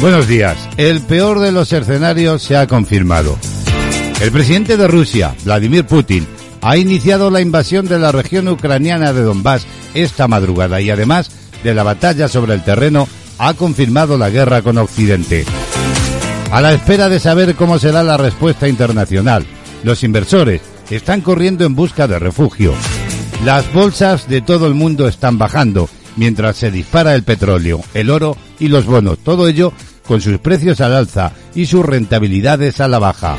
[0.00, 0.56] Buenos días.
[0.78, 3.36] El peor de los escenarios se ha confirmado.
[4.22, 6.26] El presidente de Rusia, Vladimir Putin,
[6.62, 11.30] ha iniciado la invasión de la región ucraniana de Donbass esta madrugada y además
[11.62, 15.44] de la batalla sobre el terreno ha confirmado la guerra con Occidente.
[16.50, 19.44] A la espera de saber cómo será la respuesta internacional,
[19.84, 22.72] los inversores están corriendo en busca de refugio.
[23.44, 28.36] Las bolsas de todo el mundo están bajando mientras se dispara el petróleo, el oro
[28.58, 29.18] y los bonos.
[29.18, 29.72] Todo ello
[30.10, 33.36] con sus precios al alza y sus rentabilidades a la baja.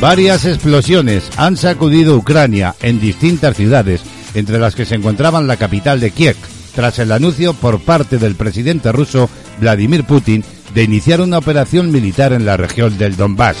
[0.00, 4.00] Varias explosiones han sacudido Ucrania en distintas ciudades,
[4.32, 6.36] entre las que se encontraban la capital de Kiev,
[6.74, 9.28] tras el anuncio por parte del presidente ruso
[9.60, 10.42] Vladimir Putin
[10.74, 13.58] de iniciar una operación militar en la región del Donbass.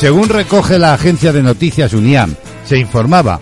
[0.00, 3.40] Según recoge la agencia de noticias Uniam, se informaba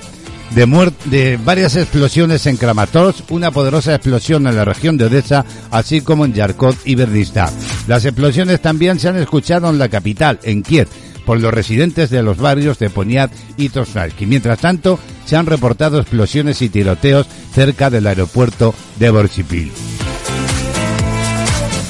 [0.54, 6.00] de, de varias explosiones en Kramatorsk, una poderosa explosión en la región de Odessa, así
[6.00, 7.50] como en Yarkov y Berdista.
[7.86, 10.88] Las explosiones también se han escuchado en la capital, en Kiev,
[11.26, 14.24] por los residentes de los barrios de Poniat y Tosnalki.
[14.24, 19.70] Mientras tanto, se han reportado explosiones y tiroteos cerca del aeropuerto de Borsipil.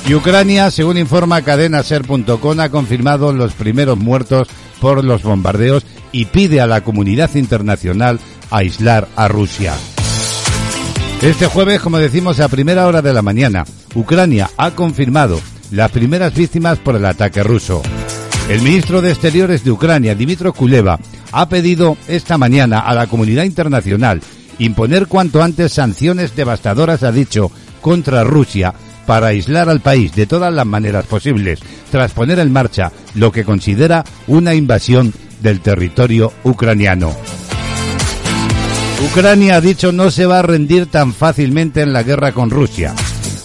[0.08, 4.48] Y Ucrania, según informa cadenaser.com, ha confirmado los primeros muertos
[4.80, 8.18] por los bombardeos y pide a la comunidad internacional
[8.50, 9.74] aislar a Rusia.
[11.22, 15.40] Este jueves, como decimos a primera hora de la mañana, Ucrania ha confirmado
[15.70, 17.82] las primeras víctimas por el ataque ruso.
[18.48, 20.98] El ministro de Exteriores de Ucrania, Dimitro Kuleva,
[21.32, 24.20] ha pedido esta mañana a la comunidad internacional
[24.58, 28.74] imponer cuanto antes sanciones devastadoras, ha dicho, contra Rusia
[29.06, 33.44] para aislar al país de todas las maneras posibles, tras poner en marcha lo que
[33.44, 37.14] considera una invasión del territorio ucraniano.
[39.00, 42.94] Ucrania ha dicho no se va a rendir tan fácilmente en la guerra con Rusia.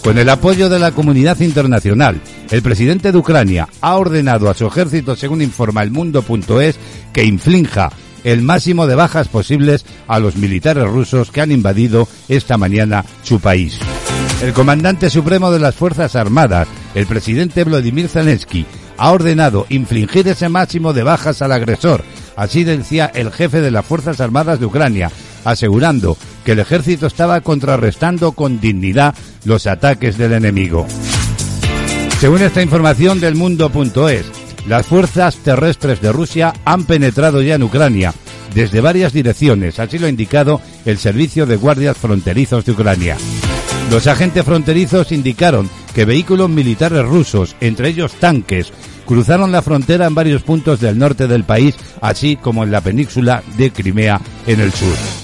[0.02, 2.20] Con el apoyo de la comunidad internacional,
[2.50, 6.76] el presidente de Ucrania ha ordenado a su ejército, según informa el mundo.es,
[7.12, 7.90] que inflinja
[8.24, 13.38] el máximo de bajas posibles a los militares rusos que han invadido esta mañana su
[13.38, 13.78] país.
[14.42, 16.66] El comandante supremo de las Fuerzas Armadas,
[16.96, 18.66] el presidente Vladimir Zelensky,
[18.96, 22.04] ha ordenado infligir ese máximo de bajas al agresor.
[22.36, 25.10] Así decía el jefe de las Fuerzas Armadas de Ucrania,
[25.44, 30.86] asegurando que el ejército estaba contrarrestando con dignidad los ataques del enemigo.
[32.20, 34.26] Según esta información del mundo.es,
[34.66, 38.14] las fuerzas terrestres de Rusia han penetrado ya en Ucrania
[38.54, 43.16] desde varias direcciones, así lo ha indicado el Servicio de Guardias Fronterizos de Ucrania.
[43.90, 48.72] Los agentes fronterizos indicaron que vehículos militares rusos, entre ellos tanques,
[49.06, 53.42] cruzaron la frontera en varios puntos del norte del país, así como en la península
[53.56, 55.23] de Crimea en el sur.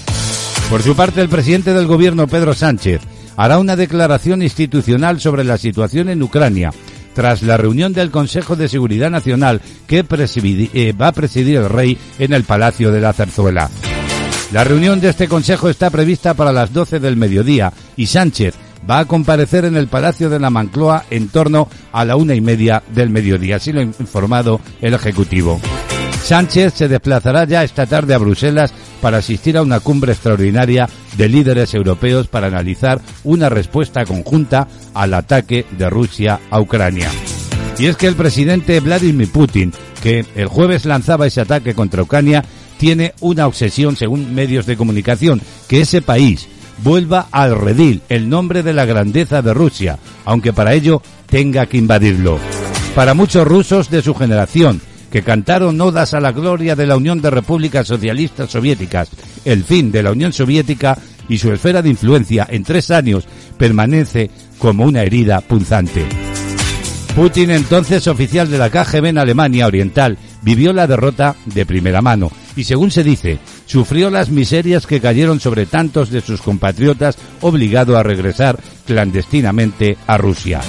[0.71, 3.01] Por su parte, el presidente del gobierno, Pedro Sánchez,
[3.35, 6.71] hará una declaración institucional sobre la situación en Ucrania
[7.13, 11.97] tras la reunión del Consejo de Seguridad Nacional que eh, va a presidir el rey
[12.19, 13.69] en el Palacio de la Zarzuela.
[14.53, 18.55] La reunión de este Consejo está prevista para las 12 del mediodía y Sánchez
[18.89, 22.39] va a comparecer en el Palacio de la Mancloa en torno a la una y
[22.39, 25.59] media del mediodía, así lo ha informado el Ejecutivo.
[26.23, 30.87] Sánchez se desplazará ya esta tarde a Bruselas para asistir a una cumbre extraordinaria
[31.17, 37.09] de líderes europeos para analizar una respuesta conjunta al ataque de Rusia a Ucrania.
[37.77, 39.73] Y es que el presidente Vladimir Putin,
[40.03, 42.45] que el jueves lanzaba ese ataque contra Ucrania,
[42.77, 46.47] tiene una obsesión, según medios de comunicación, que ese país
[46.83, 51.77] vuelva al redil, el nombre de la grandeza de Rusia, aunque para ello tenga que
[51.77, 52.39] invadirlo.
[52.95, 54.81] Para muchos rusos de su generación,
[55.11, 59.09] que cantaron odas a la gloria de la Unión de Repúblicas Socialistas Soviéticas,
[59.45, 60.97] el fin de la Unión Soviética
[61.27, 63.27] y su esfera de influencia en tres años
[63.57, 66.05] permanece como una herida punzante.
[67.15, 72.31] Putin, entonces oficial de la KGB en Alemania Oriental, vivió la derrota de primera mano
[72.55, 77.97] y, según se dice, sufrió las miserias que cayeron sobre tantos de sus compatriotas obligado
[77.97, 80.61] a regresar clandestinamente a Rusia.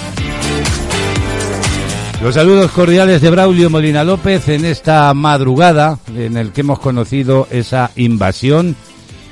[2.23, 7.49] Los saludos cordiales de Braulio Molina López en esta madrugada en el que hemos conocido
[7.51, 8.77] esa invasión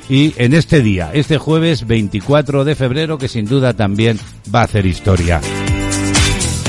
[0.08, 4.18] y en este día, este jueves 24 de febrero, que sin duda también
[4.52, 5.40] va a hacer historia.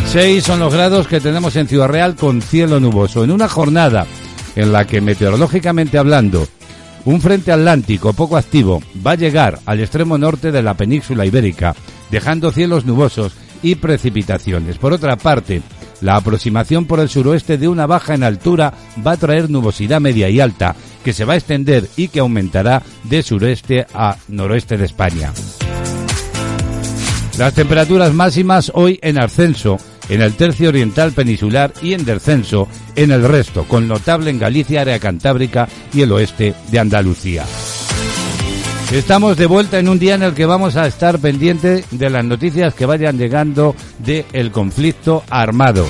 [0.06, 3.24] Seis son los grados que tenemos en Ciudad Real con cielo nuboso.
[3.24, 4.06] En una jornada
[4.56, 6.48] en la que meteorológicamente hablando,
[7.06, 11.76] un frente atlántico poco activo va a llegar al extremo norte de la península ibérica,
[12.12, 13.34] dejando cielos nubosos
[13.64, 14.78] y precipitaciones.
[14.78, 15.64] Por otra parte,
[16.02, 18.74] la aproximación por el suroeste de una baja en altura
[19.06, 22.84] va a traer nubosidad media y alta, que se va a extender y que aumentará
[23.04, 25.34] de sureste a noroeste de España.
[27.38, 29.78] Las temperaturas máximas hoy en ascenso
[30.10, 34.82] en el tercio oriental peninsular y en descenso en el resto, con notable en Galicia,
[34.82, 37.46] área cantábrica y el oeste de Andalucía.
[38.92, 42.26] Estamos de vuelta en un día en el que vamos a estar pendientes de las
[42.26, 45.88] noticias que vayan llegando del conflicto armado.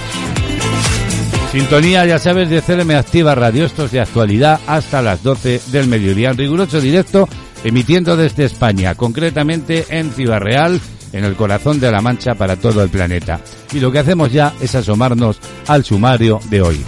[1.52, 6.30] Sintonía, ya sabes, de CLM Activa Radio, estos de actualidad hasta las 12 del mediodía.
[6.30, 7.28] En riguroso directo,
[7.64, 10.80] emitiendo desde España, concretamente en Ciudad Real,
[11.12, 13.42] en el corazón de la Mancha para todo el planeta.
[13.74, 16.86] Y lo que hacemos ya es asomarnos al sumario de hoy.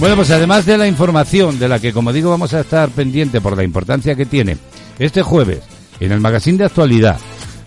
[0.00, 3.40] Bueno, pues además de la información de la que, como digo, vamos a estar pendiente
[3.40, 4.58] por la importancia que tiene,
[4.98, 5.60] este jueves,
[6.00, 7.18] en el magazine de actualidad,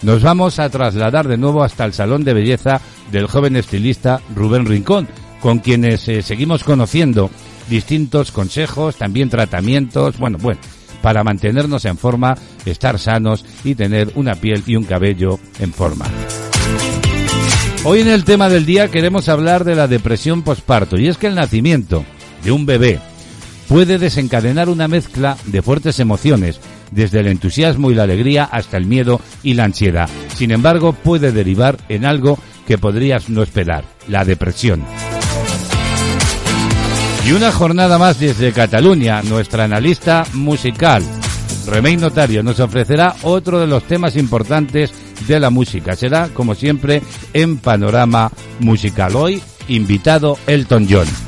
[0.01, 2.81] nos vamos a trasladar de nuevo hasta el Salón de Belleza
[3.11, 5.07] del joven estilista Rubén Rincón,
[5.39, 7.31] con quienes eh, seguimos conociendo
[7.69, 10.59] distintos consejos, también tratamientos, bueno, bueno,
[11.01, 12.35] para mantenernos en forma,
[12.65, 16.05] estar sanos y tener una piel y un cabello en forma.
[17.83, 21.27] Hoy en el tema del día queremos hablar de la depresión posparto y es que
[21.27, 22.03] el nacimiento
[22.43, 22.99] de un bebé
[23.67, 26.59] puede desencadenar una mezcla de fuertes emociones,
[26.91, 30.09] desde el entusiasmo y la alegría hasta el miedo y la ansiedad.
[30.35, 34.83] Sin embargo, puede derivar en algo que podrías no esperar, la depresión.
[37.25, 41.03] Y una jornada más desde Cataluña, nuestra analista musical,
[41.67, 44.91] Remey Notario, nos ofrecerá otro de los temas importantes
[45.27, 45.95] de la música.
[45.97, 47.01] Será, como siempre,
[47.33, 49.17] en Panorama Musical.
[49.17, 51.26] Hoy, invitado Elton John.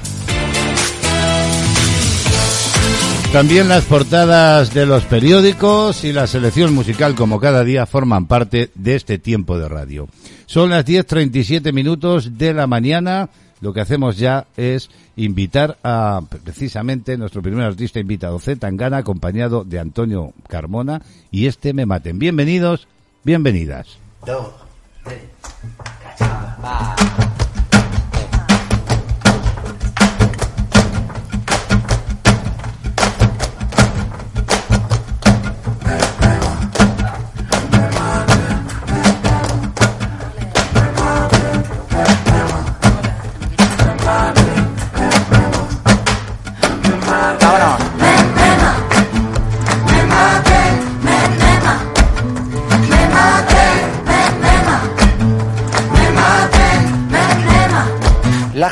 [3.32, 8.72] También las portadas de los periódicos y la selección musical como cada día forman parte
[8.74, 10.08] de este tiempo de radio.
[10.48, 13.30] Son las 10.37 minutos de la mañana.
[13.62, 19.64] Lo que hacemos ya es invitar a precisamente nuestro primer artista invitado, Z Tangana, acompañado
[19.64, 22.18] de Antonio Carmona y este Me Maten.
[22.18, 22.88] Bienvenidos,
[23.24, 24.00] bienvenidas.
[24.26, 24.40] Las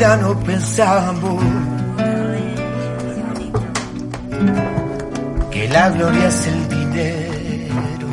[0.00, 1.42] vida no pensamos
[5.50, 8.06] que la gloria es el dinero.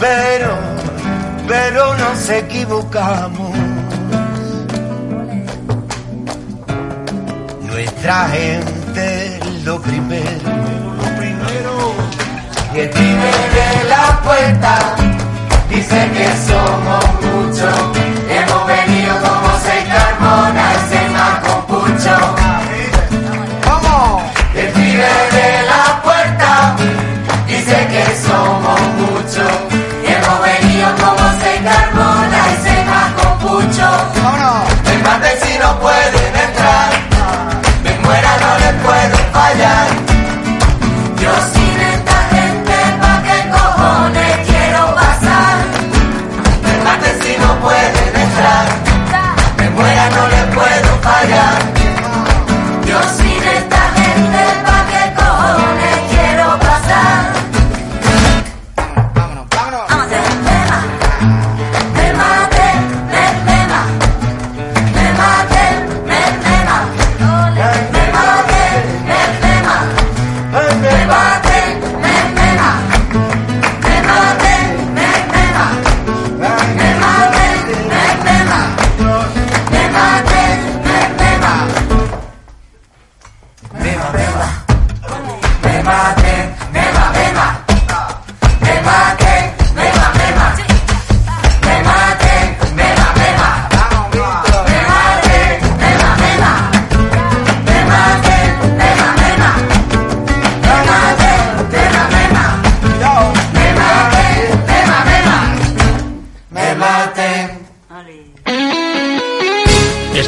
[0.00, 0.54] Pero,
[1.46, 3.52] pero nos equivocamos.
[7.66, 10.48] Nuestra gente lo primero,
[10.96, 11.74] lo primero.
[12.74, 14.96] Y el de la puerta
[15.68, 18.02] dice que somos muchos
[18.34, 18.66] Hemos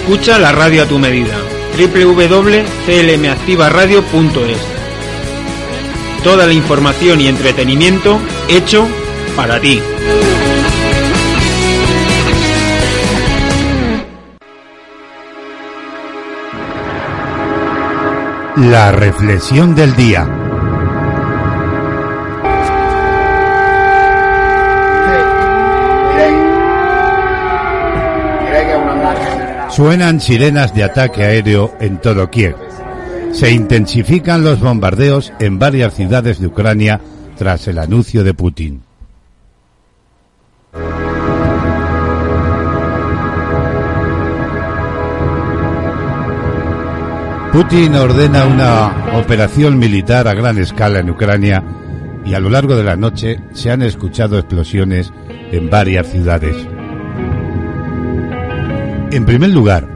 [0.05, 1.35] Escucha la radio a tu medida.
[1.79, 4.59] www.clmactivaradio.es
[6.23, 8.87] Toda la información y entretenimiento hecho
[9.35, 9.81] para ti.
[18.57, 20.44] La reflexión del día.
[29.75, 32.55] Suenan sirenas de ataque aéreo en todo Kiev.
[33.33, 37.01] Se intensifican los bombardeos en varias ciudades de Ucrania
[37.37, 38.83] tras el anuncio de Putin.
[47.53, 51.65] Putin ordena una operación militar a gran escala en Ucrania
[52.25, 55.13] y a lo largo de la noche se han escuchado explosiones
[55.51, 56.74] en varias ciudades.
[59.15, 59.87] En primer lugar,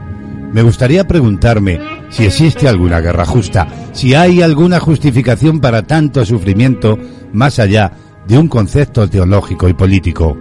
[0.53, 6.97] me gustaría preguntarme si existe alguna guerra justa, si hay alguna justificación para tanto sufrimiento
[7.33, 7.91] más allá
[8.25, 10.37] de un concepto teológico y político.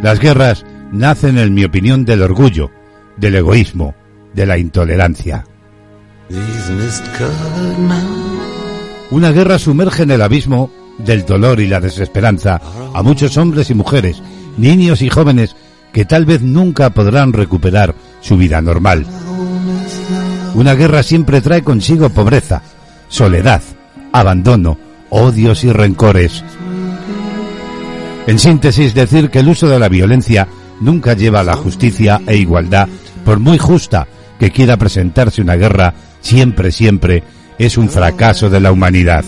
[0.00, 2.70] Las guerras nacen, en mi opinión, del orgullo,
[3.16, 3.96] del egoísmo,
[4.32, 5.44] de la intolerancia.
[9.10, 12.60] Una guerra sumerge en el abismo del dolor y la desesperanza
[12.94, 14.22] a muchos hombres y mujeres,
[14.56, 15.56] niños y jóvenes
[15.92, 19.06] que tal vez nunca podrán recuperar su vida normal.
[20.54, 22.62] Una guerra siempre trae consigo pobreza,
[23.08, 23.62] soledad,
[24.12, 24.78] abandono,
[25.10, 26.44] odios y rencores.
[28.26, 30.48] En síntesis, decir que el uso de la violencia
[30.80, 32.88] nunca lleva a la justicia e igualdad,
[33.24, 34.06] por muy justa
[34.38, 37.22] que quiera presentarse una guerra, siempre, siempre
[37.58, 39.24] es un fracaso de la humanidad.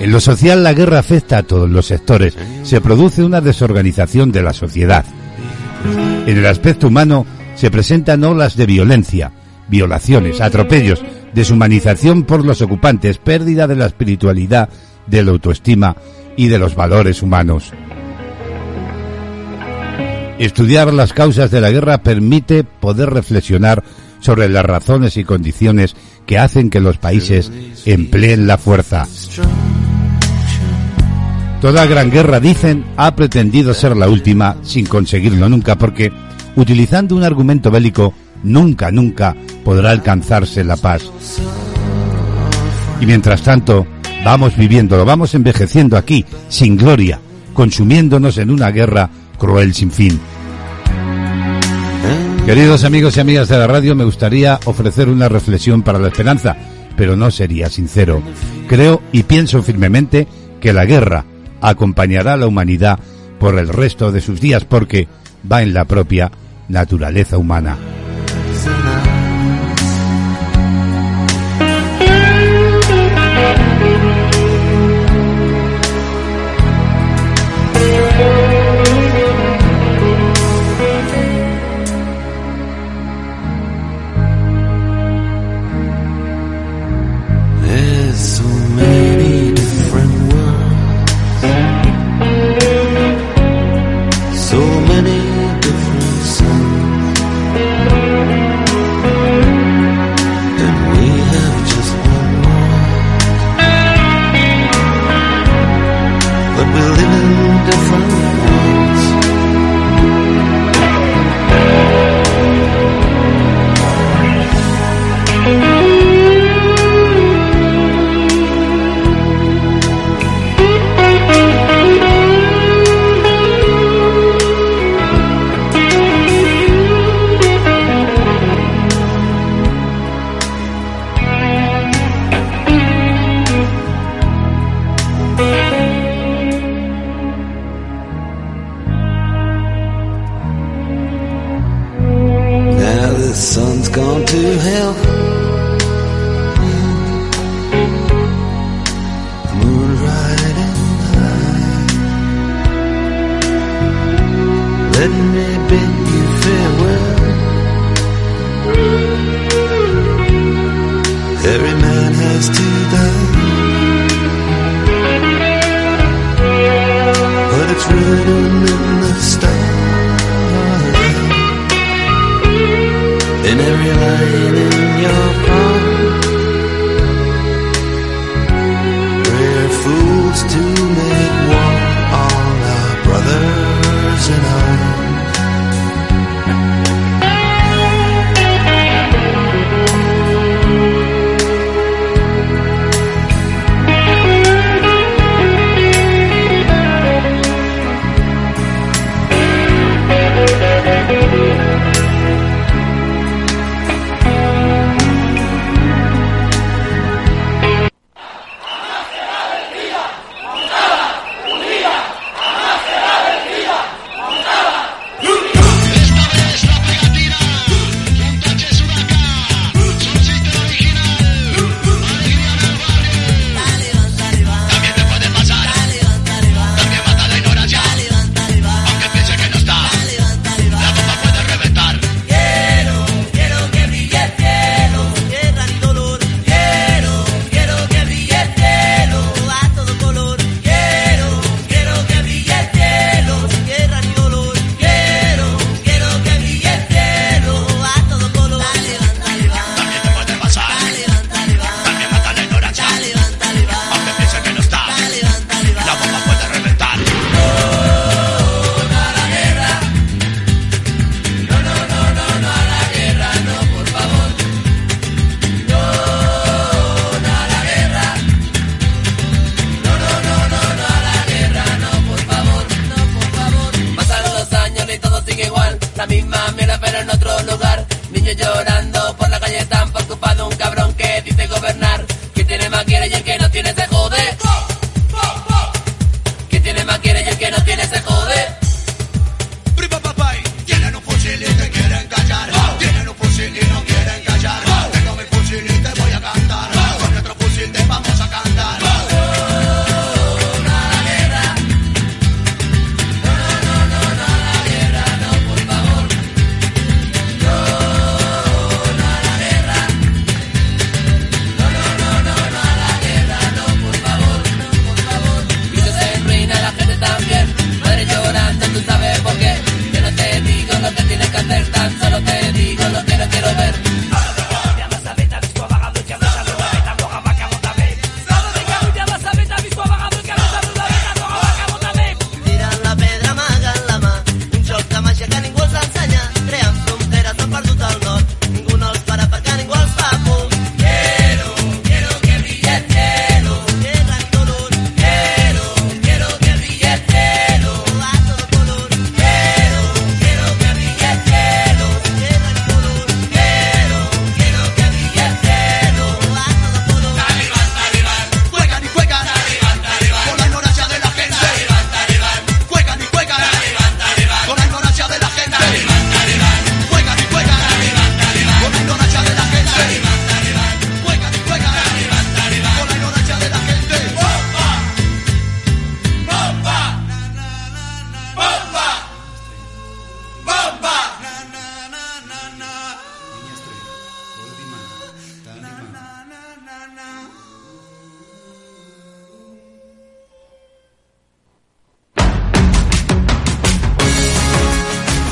[0.00, 4.42] En lo social la guerra afecta a todos los sectores, se produce una desorganización de
[4.42, 5.04] la sociedad.
[6.26, 7.26] En el aspecto humano
[7.56, 9.32] se presentan olas de violencia,
[9.68, 11.02] violaciones, atropellos,
[11.34, 14.68] deshumanización por los ocupantes, pérdida de la espiritualidad,
[15.06, 15.96] de la autoestima
[16.36, 17.72] y de los valores humanos.
[20.38, 23.82] Estudiar las causas de la guerra permite poder reflexionar
[24.20, 27.50] sobre las razones y condiciones que hacen que los países
[27.84, 29.06] empleen la fuerza.
[31.60, 36.12] Toda gran guerra, dicen, ha pretendido ser la última sin conseguirlo nunca, porque
[36.54, 39.34] utilizando un argumento bélico, nunca, nunca
[39.64, 41.02] podrá alcanzarse la paz.
[43.00, 43.86] Y mientras tanto,
[44.24, 47.18] vamos viviéndolo, vamos envejeciendo aquí, sin gloria,
[47.54, 50.20] consumiéndonos en una guerra cruel sin fin.
[52.46, 56.56] Queridos amigos y amigas de la radio, me gustaría ofrecer una reflexión para la esperanza,
[56.96, 58.22] pero no sería sincero.
[58.68, 60.28] Creo y pienso firmemente
[60.60, 61.24] que la guerra
[61.60, 62.98] acompañará a la humanidad
[63.38, 65.08] por el resto de sus días porque
[65.50, 66.30] va en la propia
[66.68, 67.76] naturaleza humana.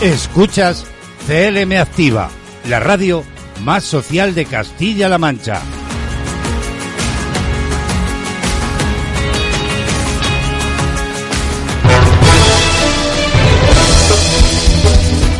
[0.03, 0.85] Escuchas
[1.27, 2.29] CLM Activa,
[2.69, 3.25] la radio
[3.65, 5.63] más social de Castilla-La Mancha.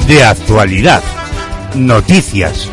[0.09, 1.03] De actualidad,
[1.75, 2.67] noticias.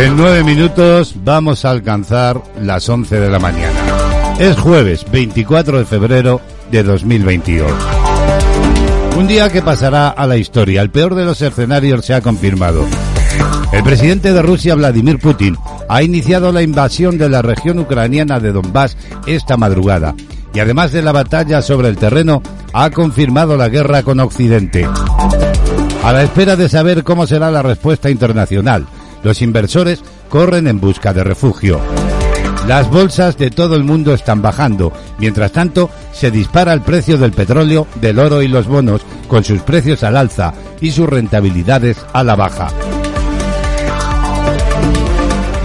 [0.00, 3.78] En nueve minutos vamos a alcanzar las once de la mañana.
[4.38, 6.40] Es jueves 24 de febrero
[6.72, 7.70] de 2022.
[9.18, 10.80] Un día que pasará a la historia.
[10.80, 12.86] El peor de los escenarios se ha confirmado.
[13.74, 18.52] El presidente de Rusia, Vladimir Putin, ha iniciado la invasión de la región ucraniana de
[18.52, 20.14] Donbass esta madrugada.
[20.54, 24.88] Y además de la batalla sobre el terreno, ha confirmado la guerra con Occidente.
[26.02, 28.86] A la espera de saber cómo será la respuesta internacional,
[29.22, 31.80] los inversores corren en busca de refugio.
[32.66, 34.92] Las bolsas de todo el mundo están bajando.
[35.18, 39.60] Mientras tanto, se dispara el precio del petróleo, del oro y los bonos, con sus
[39.62, 42.68] precios al alza y sus rentabilidades a la baja.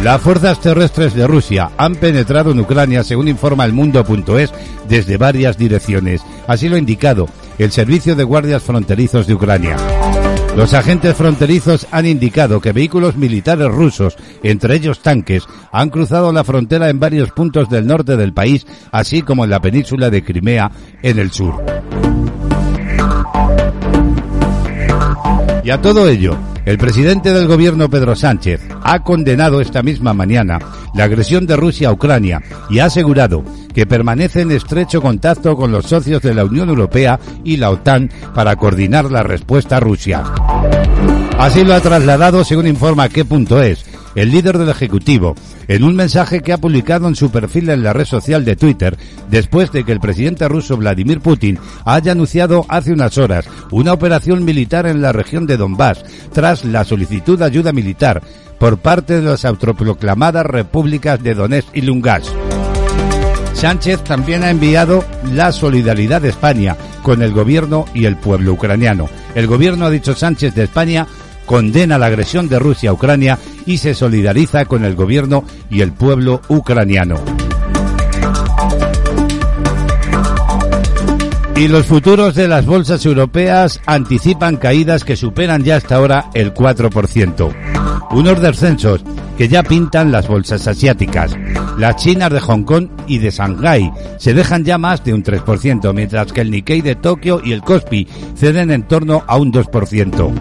[0.03, 4.51] Las fuerzas terrestres de Rusia han penetrado en Ucrania, según informa el mundo.es,
[4.87, 6.21] desde varias direcciones.
[6.47, 9.77] Así lo ha indicado el Servicio de Guardias Fronterizos de Ucrania.
[10.55, 16.45] Los agentes fronterizos han indicado que vehículos militares rusos, entre ellos tanques, han cruzado la
[16.45, 20.71] frontera en varios puntos del norte del país, así como en la península de Crimea,
[21.01, 21.61] en el sur.
[25.65, 30.59] Y a todo ello, el presidente del gobierno Pedro Sánchez ha condenado esta misma mañana
[30.93, 33.43] la agresión de Rusia a Ucrania y ha asegurado
[33.75, 38.09] que permanece en estrecho contacto con los socios de la Unión Europea y la OTAN
[38.33, 40.23] para coordinar la respuesta a Rusia.
[41.37, 43.85] Así lo ha trasladado, según informa qué.es,
[44.15, 45.35] el líder del Ejecutivo,
[45.67, 48.97] en un mensaje que ha publicado en su perfil en la red social de Twitter,
[49.29, 54.45] después de que el presidente ruso Vladimir Putin haya anunciado hace unas horas una operación
[54.45, 58.21] militar en la región de Donbass, tras la solicitud de ayuda militar
[58.57, 62.54] por parte de las autoproclamadas repúblicas de Donetsk y Lugansk.
[63.65, 69.09] Sánchez también ha enviado la solidaridad de España con el gobierno y el pueblo ucraniano.
[69.33, 71.07] El gobierno, ha dicho Sánchez de España,
[71.47, 75.93] condena la agresión de Rusia a Ucrania y se solidariza con el gobierno y el
[75.93, 77.15] pueblo ucraniano.
[81.55, 86.53] Y los futuros de las bolsas europeas anticipan caídas que superan ya hasta ahora el
[86.53, 87.55] 4%.
[88.11, 89.01] Unos descensos
[89.39, 91.35] que ya pintan las bolsas asiáticas.
[91.77, 95.93] Las chinas de Hong Kong y de Shanghái se dejan ya más de un 3%,
[95.93, 100.33] mientras que el Nikkei de Tokio y el Kospi ceden en torno a un 2%.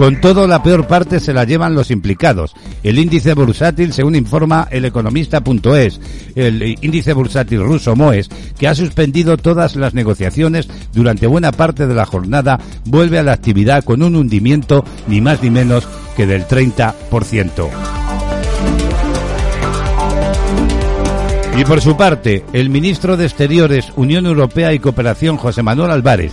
[0.00, 2.54] Con todo, la peor parte se la llevan los implicados.
[2.82, 6.00] El índice bursátil, según informa el economista.es,
[6.34, 11.94] el índice bursátil ruso MOES, que ha suspendido todas las negociaciones durante buena parte de
[11.94, 16.46] la jornada, vuelve a la actividad con un hundimiento ni más ni menos que del
[16.46, 18.09] 30%.
[21.56, 26.32] Y por su parte, el ministro de Exteriores, Unión Europea y Cooperación, José Manuel Álvarez,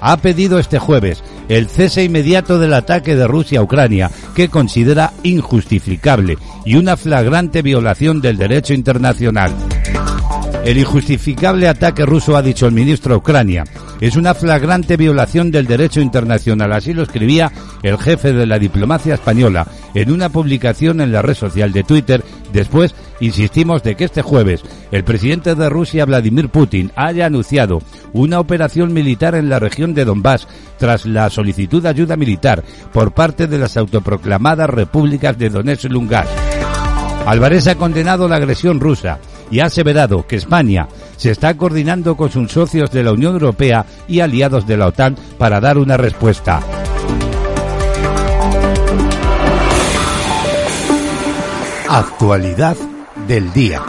[0.00, 5.12] ha pedido este jueves el cese inmediato del ataque de Rusia a Ucrania, que considera
[5.22, 9.54] injustificable y una flagrante violación del derecho internacional.
[10.64, 13.64] El injustificable ataque ruso, ha dicho el ministro de Ucrania,
[14.00, 16.72] es una flagrante violación del derecho internacional.
[16.72, 17.50] Así lo escribía
[17.82, 22.22] el jefe de la diplomacia española en una publicación en la red social de Twitter.
[22.52, 27.80] Después, insistimos de que este jueves el presidente de Rusia, Vladimir Putin, haya anunciado
[28.12, 33.12] una operación militar en la región de Donbass tras la solicitud de ayuda militar por
[33.12, 36.30] parte de las autoproclamadas repúblicas de Donetsk y Lugansk.
[37.26, 39.18] Álvarez ha condenado la agresión rusa
[39.50, 43.84] y ha aseverado que España se está coordinando con sus socios de la Unión Europea
[44.06, 46.62] y aliados de la OTAN para dar una respuesta.
[51.90, 52.76] Actualidad
[53.26, 53.82] del día.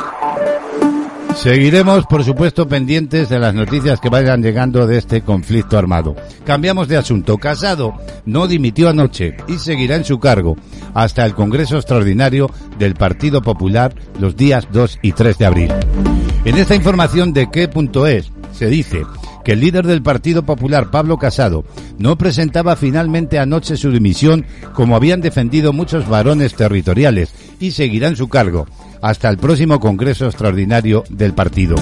[1.35, 6.15] Seguiremos, por supuesto, pendientes de las noticias que vayan llegando de este conflicto armado.
[6.45, 7.37] Cambiamos de asunto.
[7.37, 7.93] Casado
[8.25, 10.55] no dimitió anoche y seguirá en su cargo
[10.93, 15.73] hasta el Congreso Extraordinario del Partido Popular los días 2 y 3 de abril.
[16.45, 19.03] En esta información de qué.es se dice
[19.49, 21.65] que el líder del Partido Popular, Pablo Casado,
[21.97, 28.15] no presentaba finalmente anoche su dimisión como habían defendido muchos varones territoriales y seguirá en
[28.15, 28.67] su cargo
[29.01, 31.77] hasta el próximo Congreso Extraordinario del partido.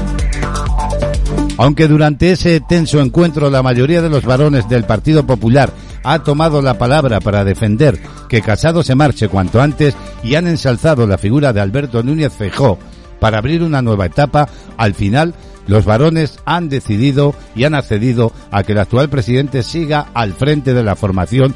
[1.57, 5.69] Aunque durante ese tenso encuentro la mayoría de los varones del Partido Popular
[6.05, 7.99] ha tomado la palabra para defender
[8.29, 12.79] que Casado se marche cuanto antes y han ensalzado la figura de Alberto Núñez Feijó
[13.19, 15.33] para abrir una nueva etapa, al final
[15.67, 20.73] los varones han decidido y han accedido a que el actual presidente siga al frente
[20.73, 21.53] de la formación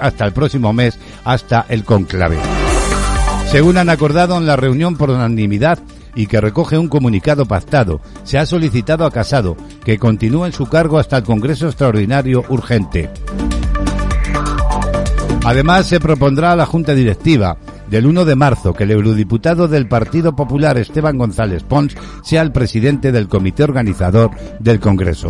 [0.00, 2.38] hasta el próximo mes, hasta el conclave.
[3.50, 5.78] Según han acordado en la reunión por unanimidad,
[6.14, 8.00] y que recoge un comunicado pactado.
[8.24, 13.10] Se ha solicitado a Casado que continúe en su cargo hasta el Congreso Extraordinario urgente.
[15.44, 17.56] Además, se propondrá a la Junta Directiva
[17.90, 22.52] del 1 de marzo que el eurodiputado del Partido Popular Esteban González Pons sea el
[22.52, 25.28] presidente del comité organizador del Congreso.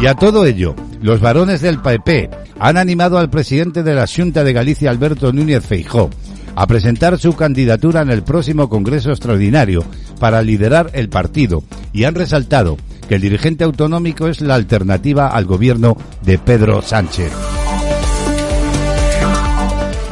[0.00, 4.44] Y a todo ello, los varones del PP han animado al presidente de la Junta
[4.44, 6.10] de Galicia, Alberto Núñez Feijó,
[6.54, 9.84] a presentar su candidatura en el próximo Congreso Extraordinario
[10.20, 12.76] para liderar el partido y han resaltado
[13.08, 17.32] que el dirigente autonómico es la alternativa al gobierno de Pedro Sánchez.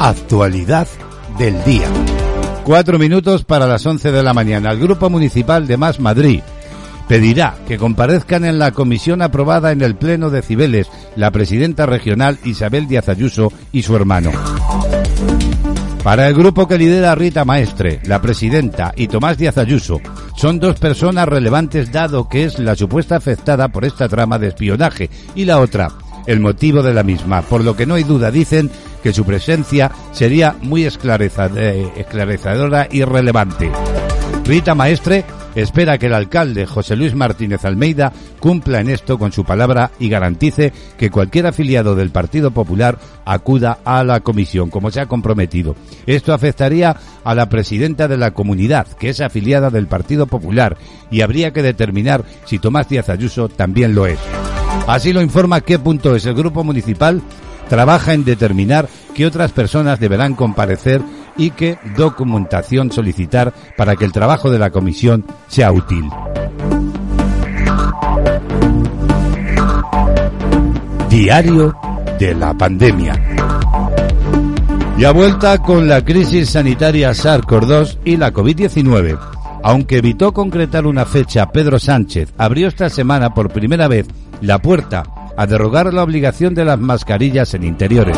[0.04, 0.88] Actualidad
[1.38, 1.86] del día.
[2.64, 4.72] Cuatro minutos para las once de la mañana.
[4.72, 6.40] El Grupo Municipal de Más Madrid
[7.06, 12.40] pedirá que comparezcan en la comisión aprobada en el Pleno de Cibeles la presidenta regional
[12.42, 14.32] Isabel Díaz Ayuso y su hermano.
[16.02, 20.00] Para el grupo que lidera Rita Maestre, la presidenta, y Tomás Díaz Ayuso,
[20.36, 25.10] son dos personas relevantes dado que es la supuesta afectada por esta trama de espionaje
[25.36, 25.92] y la otra,
[26.26, 28.68] el motivo de la misma, por lo que no hay duda, dicen,
[29.02, 33.70] que su presencia sería muy esclarecedora y relevante.
[34.44, 39.44] Rita Maestre espera que el alcalde José Luis Martínez Almeida cumpla en esto con su
[39.44, 45.00] palabra y garantice que cualquier afiliado del Partido Popular acuda a la comisión, como se
[45.00, 45.76] ha comprometido.
[46.06, 50.76] Esto afectaría a la presidenta de la comunidad, que es afiliada del Partido Popular,
[51.10, 54.18] y habría que determinar si Tomás Díaz Ayuso también lo es.
[54.86, 57.22] Así lo informa qué punto es el grupo municipal
[57.68, 61.02] trabaja en determinar qué otras personas deberán comparecer
[61.36, 66.08] y qué documentación solicitar para que el trabajo de la comisión sea útil.
[71.08, 71.74] Diario
[72.18, 73.20] de la pandemia.
[74.98, 79.18] Ya vuelta con la crisis sanitaria SARS-CoV-2 y la COVID-19.
[79.64, 84.06] Aunque evitó concretar una fecha, Pedro Sánchez abrió esta semana por primera vez
[84.40, 85.02] la puerta
[85.36, 88.16] a derrogar la obligación de las mascarillas en interiores.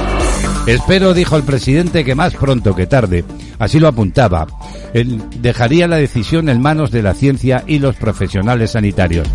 [0.67, 3.25] Espero, dijo el presidente, que más pronto que tarde,
[3.59, 4.47] así lo apuntaba,
[4.95, 9.29] él dejaría la decisión en manos de la ciencia y los profesionales sanitarios.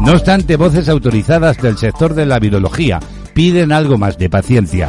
[0.00, 3.00] No obstante, voces autorizadas del sector de la virología
[3.32, 4.88] piden algo más de paciencia.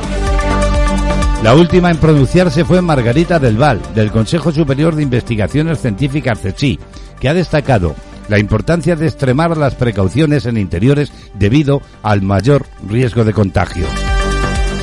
[1.43, 6.79] La última en pronunciarse fue Margarita del Val, del Consejo Superior de Investigaciones Científicas CSI,
[7.19, 7.95] que ha destacado
[8.27, 13.85] la importancia de extremar las precauciones en interiores debido al mayor riesgo de contagio.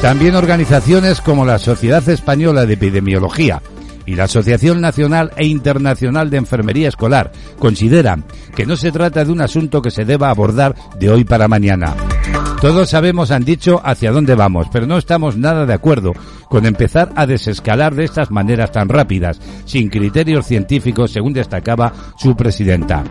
[0.02, 3.62] También organizaciones como la Sociedad Española de Epidemiología
[4.06, 9.32] y la Asociación Nacional e Internacional de Enfermería Escolar consideran que no se trata de
[9.32, 11.94] un asunto que se deba abordar de hoy para mañana.
[12.64, 16.14] Todos sabemos, han dicho, hacia dónde vamos, pero no estamos nada de acuerdo
[16.48, 22.34] con empezar a desescalar de estas maneras tan rápidas, sin criterios científicos, según destacaba su
[22.34, 23.04] presidenta.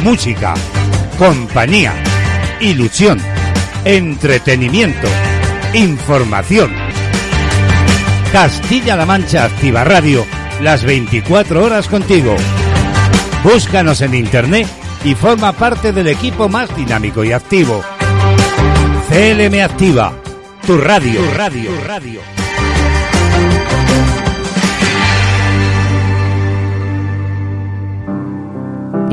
[0.04, 0.54] música,
[1.18, 1.94] compañía,
[2.60, 3.20] ilusión,
[3.86, 5.08] entretenimiento,
[5.74, 6.72] información.
[8.34, 10.26] Castilla-La Mancha Activa Radio,
[10.62, 12.36] las 24 horas contigo.
[13.44, 14.68] Búscanos en internet
[15.04, 17.82] y forma parte del equipo más dinámico y activo.
[19.10, 20.14] CLM Activa,
[20.66, 22.34] tu radio, tu radio, tu radio.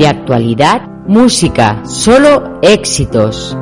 [0.01, 3.55] de actualidad, música, solo éxitos.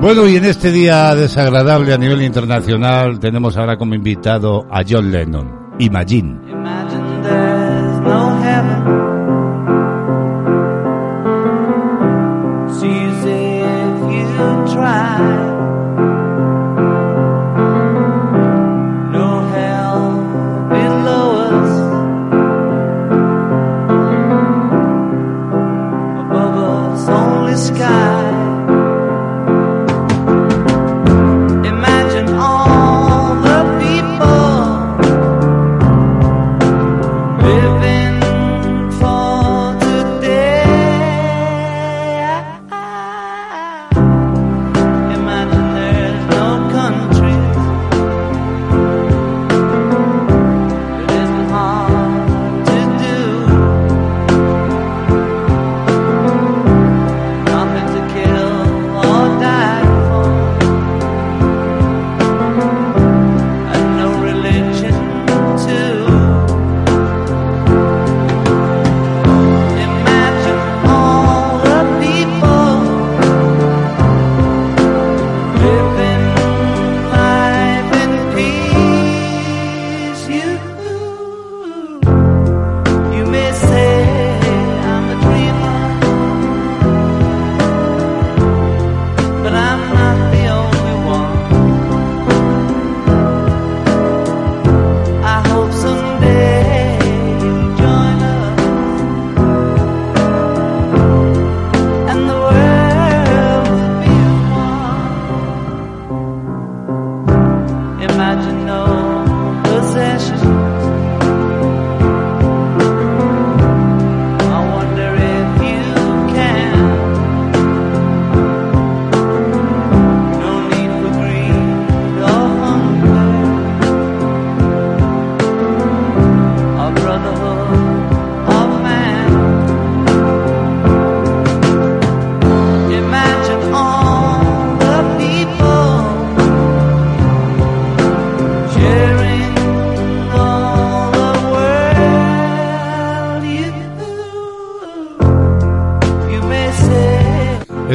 [0.00, 5.10] Bueno, y en este día desagradable a nivel internacional tenemos ahora como invitado a John
[5.10, 5.74] Lennon.
[5.80, 6.38] Imagine.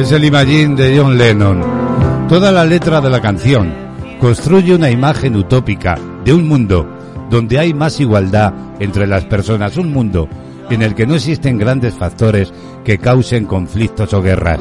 [0.06, 2.28] Es el Imagine de John Lennon.
[2.28, 3.74] Toda la letra de la canción
[4.20, 6.88] construye una imagen utópica de un mundo
[7.28, 10.28] donde hay más igualdad entre las personas, un mundo
[10.70, 12.52] en el que no existen grandes factores
[12.84, 14.60] que causen conflictos o guerras.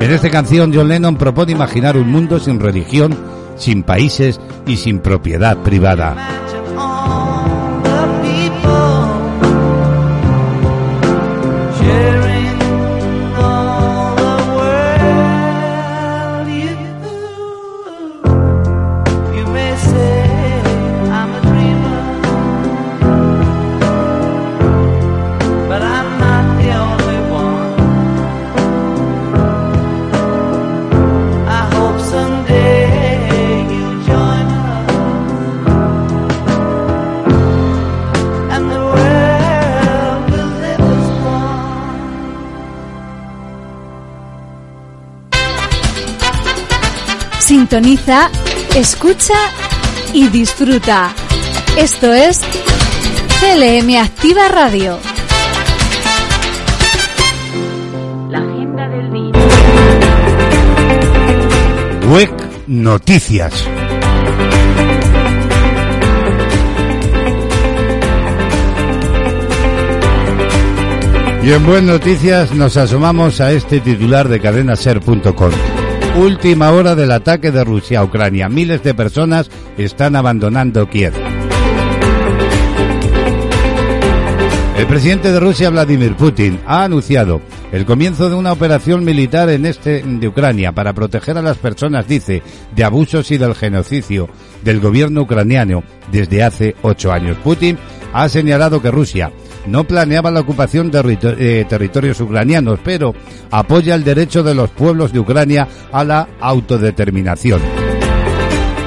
[0.00, 3.16] En esta canción John Lennon propone imaginar un mundo sin religión,
[3.56, 6.37] sin países y sin propiedad privada.
[47.68, 48.30] Sintoniza,
[48.74, 49.34] escucha
[50.14, 51.12] y disfruta.
[51.76, 52.40] Esto es
[53.40, 54.98] CLM Activa Radio.
[58.30, 59.32] La agenda del día.
[62.10, 62.32] WEC
[62.68, 63.52] Noticias.
[71.42, 75.52] Y en Buen Noticias nos asomamos a este titular de cadenaser.com.
[76.18, 78.48] Última hora del ataque de Rusia a Ucrania.
[78.48, 81.12] Miles de personas están abandonando Kiev.
[84.76, 89.64] El presidente de Rusia, Vladimir Putin, ha anunciado el comienzo de una operación militar en
[89.64, 92.42] este de Ucrania para proteger a las personas, dice,
[92.74, 94.28] de abusos y del genocidio
[94.64, 97.36] del gobierno ucraniano desde hace ocho años.
[97.44, 97.78] Putin
[98.12, 99.30] ha señalado que Rusia
[99.70, 103.14] no planeaba la ocupación de eh, territorios ucranianos, pero
[103.50, 107.60] apoya el derecho de los pueblos de Ucrania a la autodeterminación.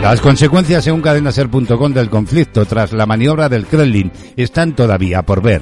[0.02, 5.62] Las consecuencias, según cadenaser.com, del conflicto tras la maniobra del Kremlin están todavía por ver.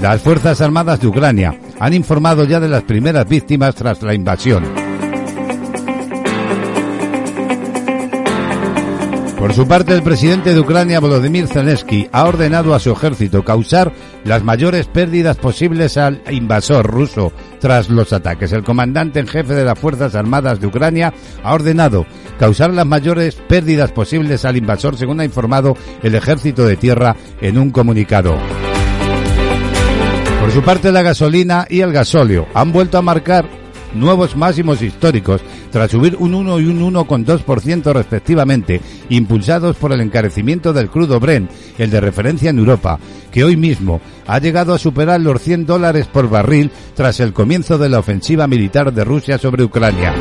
[0.00, 4.83] Las Fuerzas Armadas de Ucrania han informado ya de las primeras víctimas tras la invasión.
[9.44, 13.92] Por su parte, el presidente de Ucrania, Volodymyr Zelensky, ha ordenado a su ejército causar
[14.24, 17.30] las mayores pérdidas posibles al invasor ruso
[17.60, 18.52] tras los ataques.
[18.52, 22.06] El comandante en jefe de las Fuerzas Armadas de Ucrania ha ordenado
[22.38, 27.58] causar las mayores pérdidas posibles al invasor, según ha informado el ejército de tierra en
[27.58, 28.38] un comunicado.
[30.40, 33.46] Por su parte, la gasolina y el gasóleo han vuelto a marcar
[33.94, 35.42] nuevos máximos históricos
[35.74, 41.50] tras subir un 1 y un 1,2% respectivamente, impulsados por el encarecimiento del crudo Brent,
[41.78, 43.00] el de referencia en Europa,
[43.32, 47.76] que hoy mismo ha llegado a superar los 100 dólares por barril tras el comienzo
[47.76, 50.14] de la ofensiva militar de Rusia sobre Ucrania.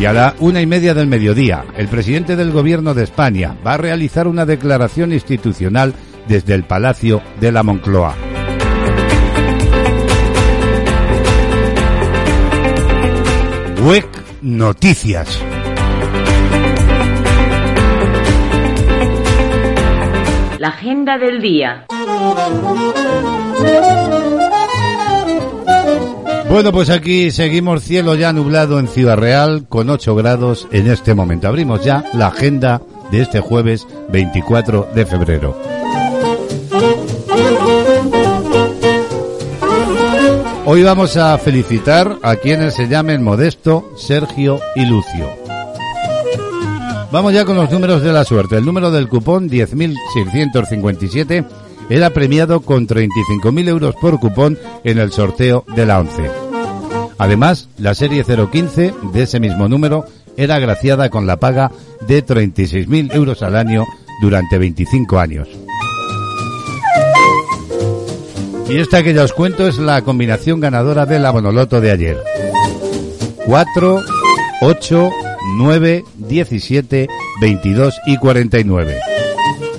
[0.00, 3.74] Y a la una y media del mediodía, el presidente del gobierno de España va
[3.74, 5.92] a realizar una declaración institucional
[6.28, 8.35] desde el Palacio de la Moncloa.
[13.86, 14.08] WEC
[14.42, 15.40] Noticias.
[20.58, 21.86] La agenda del día.
[26.50, 31.14] Bueno, pues aquí seguimos cielo ya nublado en Ciudad Real con 8 grados en este
[31.14, 31.46] momento.
[31.46, 32.82] Abrimos ya la agenda
[33.12, 35.75] de este jueves 24 de febrero.
[40.68, 45.30] Hoy vamos a felicitar a quienes se llamen Modesto, Sergio y Lucio.
[47.12, 48.56] Vamos ya con los números de la suerte.
[48.56, 51.46] El número del cupón 10.657
[51.88, 56.28] era premiado con 35.000 euros por cupón en el sorteo de la 11.
[57.16, 60.06] Además, la serie 015 de ese mismo número
[60.36, 61.70] era agraciada con la paga
[62.08, 63.84] de 36.000 euros al año
[64.20, 65.46] durante 25 años.
[68.68, 72.18] Y esta que ya os cuento es la combinación ganadora de la Bonoloto de ayer.
[73.46, 74.02] 4,
[74.60, 75.10] 8,
[75.56, 77.08] 9, 17,
[77.40, 78.98] 22 y 49.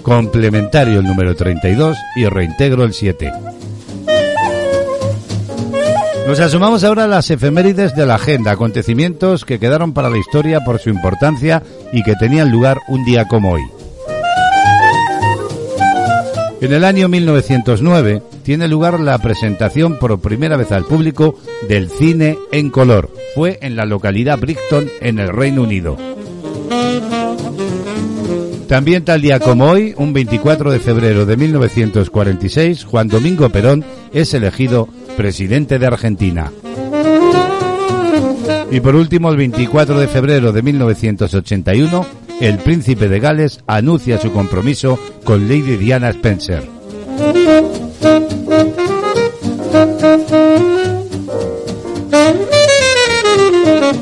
[0.02, 3.34] Complementario el número 32 y reintegro el 7.
[6.26, 10.62] Nos asomamos ahora a las efemérides de la agenda, acontecimientos que quedaron para la historia
[10.62, 11.62] por su importancia
[11.92, 13.64] y que tenían lugar un día como hoy.
[16.62, 21.36] En el año 1909 tiene lugar la presentación por primera vez al público
[21.68, 23.12] del cine en color.
[23.36, 25.98] Fue en la localidad Brighton, en el Reino Unido.
[28.70, 33.84] También tal día como hoy, un 24 de febrero de 1946, Juan Domingo Perón
[34.14, 34.88] es elegido
[35.18, 36.50] presidente de Argentina.
[38.72, 42.06] Y por último, el 24 de febrero de 1981,
[42.40, 46.77] el príncipe de Gales anuncia su compromiso con Lady Diana Spencer.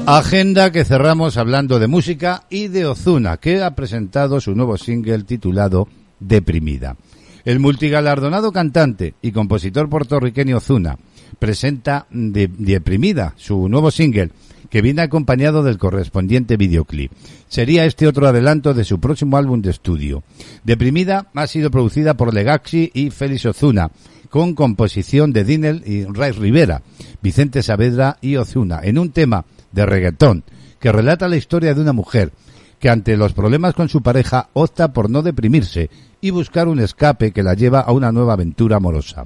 [0.07, 5.24] Agenda que cerramos hablando de música y de Ozuna, que ha presentado su nuevo single
[5.24, 5.88] titulado
[6.20, 6.95] Deprimida.
[7.43, 10.97] El multigalardonado cantante y compositor puertorriqueño Ozuna
[11.39, 14.32] presenta de Deprimida, su nuevo single,
[14.70, 17.11] que viene acompañado del correspondiente videoclip.
[17.47, 20.24] Sería este otro adelanto de su próximo álbum de estudio.
[20.63, 23.91] Deprimida ha sido producida por Legaxi y Félix Ozuna,
[24.30, 26.82] con composición de Dinel y Ray Rivera,
[27.22, 30.43] Vicente Saavedra y Ozuna, en un tema de reggaetón
[30.80, 32.32] que relata la historia de una mujer
[32.80, 35.89] que ante los problemas con su pareja opta por no deprimirse
[36.22, 39.26] y buscar un escape que la lleva a una nueva aventura amorosa.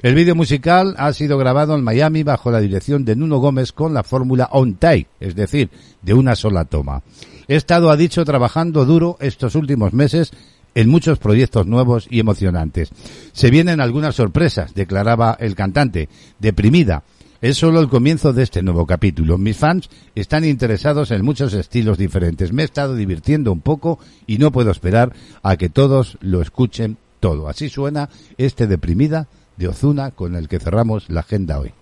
[0.00, 3.94] El vídeo musical ha sido grabado en Miami bajo la dirección de Nuno Gómez con
[3.94, 5.70] la fórmula on take, es decir,
[6.02, 7.02] de una sola toma.
[7.48, 10.30] He estado, ha dicho, trabajando duro estos últimos meses
[10.76, 12.90] en muchos proyectos nuevos y emocionantes.
[13.32, 17.02] Se vienen algunas sorpresas, declaraba el cantante, deprimida.
[17.40, 19.36] Es solo el comienzo de este nuevo capítulo.
[19.36, 22.52] Mis fans están interesados en muchos estilos diferentes.
[22.52, 26.98] Me he estado divirtiendo un poco y no puedo esperar a que todos lo escuchen
[27.18, 27.48] todo.
[27.48, 29.26] Así suena este deprimida
[29.58, 31.74] de Ozuna con el que cerramos la agenda hoy.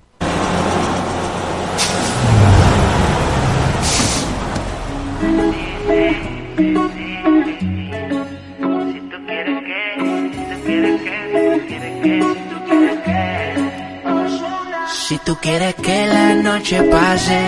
[15.09, 17.41] Si tú quieres que la noche pase,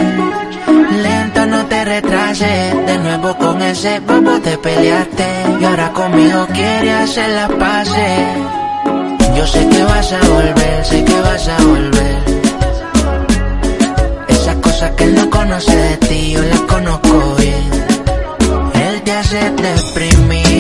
[1.03, 2.72] lento no te retrase.
[2.87, 5.26] De nuevo con ese bobo te peleaste.
[5.61, 8.58] Y ahora conmigo quieres hacer las paces.
[9.39, 12.18] Yo sé que vas a volver, sé que vas a volver.
[14.26, 17.70] Esas cosas que él no conoce de ti, yo las conozco bien.
[18.74, 20.58] Él te hace deprimida,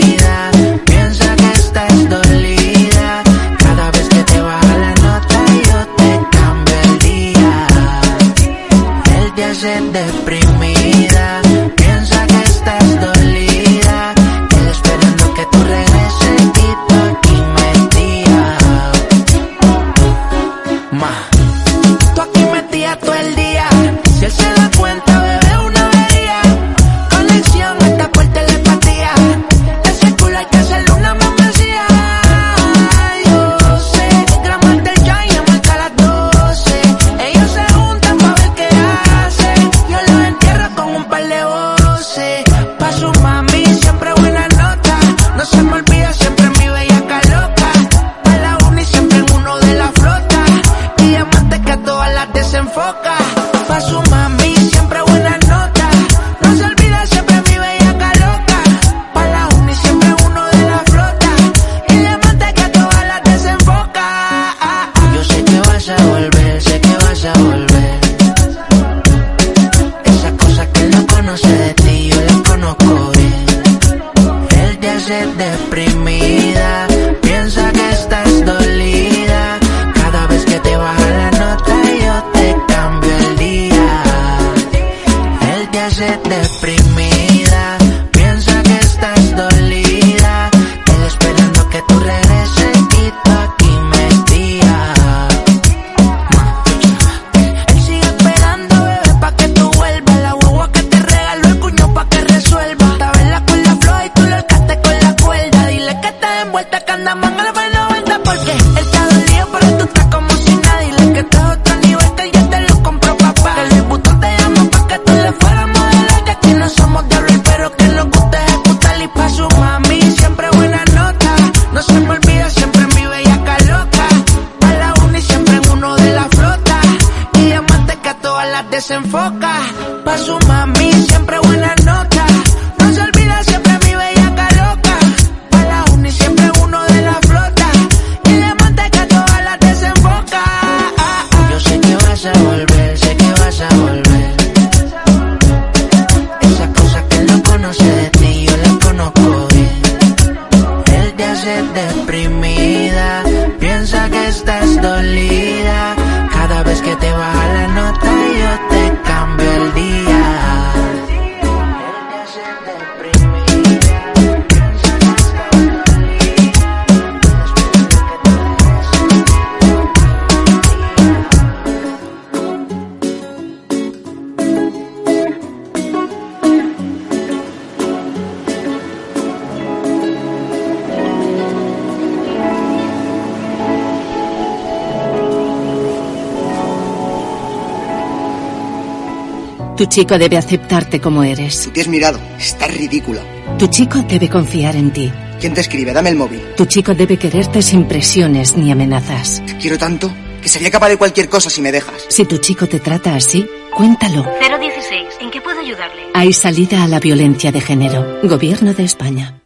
[189.78, 191.62] Tu chico debe aceptarte como eres.
[191.62, 192.18] Tú te has mirado.
[192.36, 193.20] Estás ridícula.
[193.60, 195.12] Tu chico debe confiar en ti.
[195.38, 195.92] ¿Quién te escribe?
[195.92, 196.42] Dame el móvil.
[196.56, 199.40] Tu chico debe quererte sin presiones ni amenazas.
[199.46, 200.10] Te quiero tanto
[200.42, 202.06] que sería capaz de cualquier cosa si me dejas.
[202.08, 204.26] Si tu chico te trata así, cuéntalo.
[204.40, 206.02] 016, ¿en qué puedo ayudarle?
[206.12, 208.18] Hay salida a la violencia de género.
[208.24, 209.42] Gobierno de España.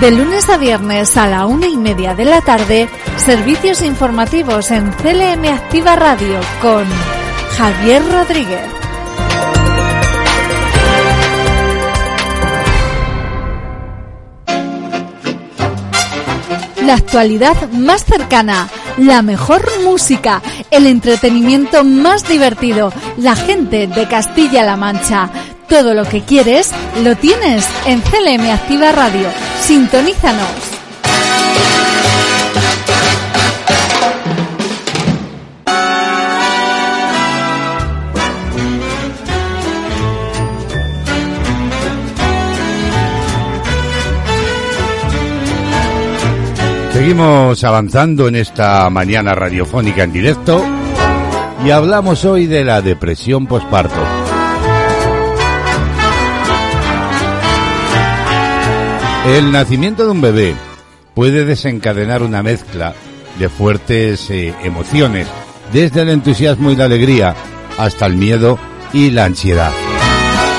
[0.00, 4.92] De lunes a viernes a la una y media de la tarde, servicios informativos en
[4.92, 6.86] CLM Activa Radio con
[7.56, 8.62] Javier Rodríguez.
[16.82, 20.42] La actualidad más cercana, la mejor música,
[20.72, 25.30] el entretenimiento más divertido, la gente de Castilla-La Mancha.
[25.68, 26.72] Todo lo que quieres
[27.04, 29.28] lo tienes en CLM Activa Radio.
[29.60, 30.73] Sintonízanos.
[47.04, 50.64] Seguimos avanzando en esta mañana radiofónica en directo
[51.62, 54.00] y hablamos hoy de la depresión posparto.
[59.26, 60.54] El nacimiento de un bebé
[61.12, 62.94] puede desencadenar una mezcla
[63.38, 65.28] de fuertes eh, emociones,
[65.74, 67.34] desde el entusiasmo y la alegría
[67.76, 68.58] hasta el miedo
[68.94, 69.72] y la ansiedad.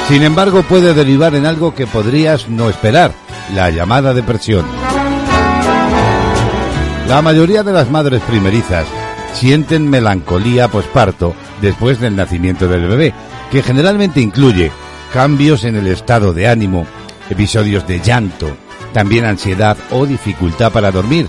[0.07, 3.13] Sin embargo, puede derivar en algo que podrías no esperar,
[3.55, 4.94] la llamada depresión.
[7.07, 8.87] La mayoría de las madres primerizas
[9.33, 13.13] sienten melancolía posparto después del nacimiento del bebé,
[13.51, 14.71] que generalmente incluye
[15.13, 16.87] cambios en el estado de ánimo,
[17.29, 18.57] episodios de llanto,
[18.91, 21.27] también ansiedad o dificultad para dormir.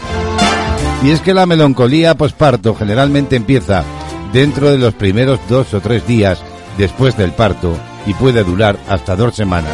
[1.02, 3.84] Y es que la melancolía posparto generalmente empieza
[4.32, 6.40] dentro de los primeros dos o tres días
[6.78, 9.72] después del parto y puede durar hasta dos semanas.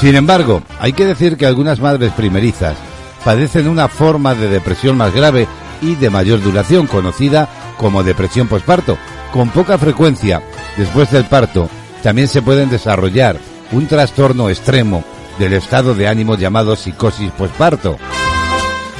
[0.00, 2.76] Sin embargo, hay que decir que algunas madres primerizas
[3.24, 5.46] padecen una forma de depresión más grave
[5.80, 7.48] y de mayor duración, conocida
[7.78, 8.98] como depresión posparto.
[9.32, 10.42] Con poca frecuencia,
[10.76, 11.68] después del parto,
[12.02, 13.38] también se pueden desarrollar
[13.72, 15.04] un trastorno extremo
[15.38, 17.96] del estado de ánimo llamado psicosis posparto.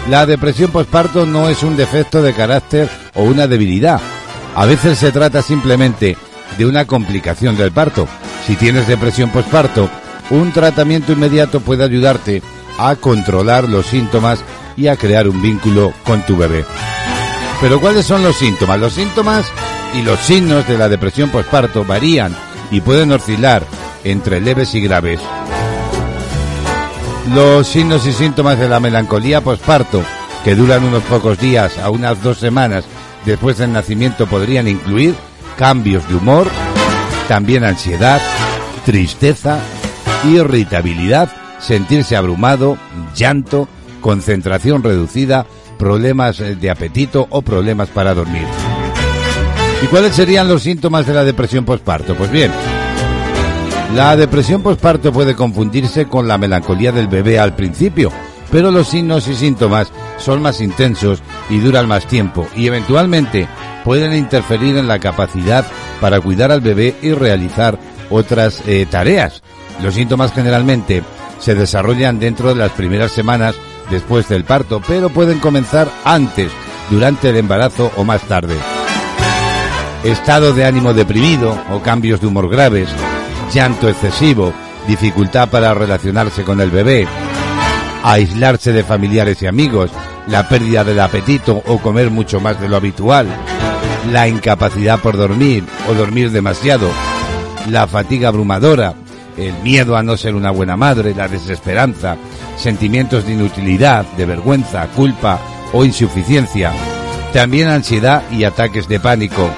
[0.09, 4.01] La depresión posparto no es un defecto de carácter o una debilidad.
[4.55, 6.16] A veces se trata simplemente
[6.59, 8.09] de una complicación del parto.
[8.47, 9.89] Si tienes depresión posparto,
[10.31, 12.43] un tratamiento inmediato puede ayudarte
[12.79, 14.43] a controlar los síntomas
[14.77, 16.64] y a crear un vínculo con tu bebé.
[17.61, 18.81] Pero ¿cuáles son los síntomas?
[18.81, 19.47] Los síntomas
[19.95, 22.35] y los signos de la depresión posparto varían
[22.70, 23.64] y pueden oscilar
[24.05, 25.20] entre leves y graves.
[27.35, 30.03] Los signos y síntomas de la melancolía posparto,
[30.43, 32.85] que duran unos pocos días a unas dos semanas
[33.25, 35.14] después del nacimiento, podrían incluir
[35.57, 36.49] cambios de humor,
[37.29, 38.20] también ansiedad,
[38.85, 39.61] tristeza,
[40.25, 41.31] irritabilidad,
[41.63, 42.77] sentirse abrumado,
[43.15, 43.69] llanto,
[44.01, 45.47] concentración reducida,
[45.79, 48.47] problemas eh, de apetito o problemas para dormir.
[49.83, 52.15] ¿Y cuáles serían los síntomas de la depresión posparto?
[52.15, 52.53] Pues bien,
[53.95, 58.13] la depresión posparto puede confundirse con la melancolía del bebé al principio,
[58.51, 63.49] pero los signos y síntomas son más intensos y duran más tiempo y eventualmente
[63.85, 65.67] pueden interferir en la capacidad
[66.01, 69.43] para cuidar al bebé y realizar otras eh, tareas.
[69.83, 71.03] Los síntomas generalmente
[71.43, 73.57] se desarrollan dentro de las primeras semanas
[73.90, 76.51] después del parto, pero pueden comenzar antes,
[76.88, 78.57] durante el embarazo o más tarde.
[80.05, 82.88] Estado de ánimo deprimido o cambios de humor graves,
[83.53, 84.53] llanto excesivo,
[84.86, 87.07] dificultad para relacionarse con el bebé,
[88.05, 89.90] aislarse de familiares y amigos,
[90.28, 93.26] la pérdida del apetito o comer mucho más de lo habitual,
[94.12, 96.88] la incapacidad por dormir o dormir demasiado,
[97.68, 98.95] la fatiga abrumadora,
[99.37, 102.16] el miedo a no ser una buena madre, la desesperanza,
[102.57, 105.41] sentimientos de inutilidad, de vergüenza, culpa
[105.72, 106.72] o insuficiencia,
[107.33, 109.51] también ansiedad y ataques de pánico,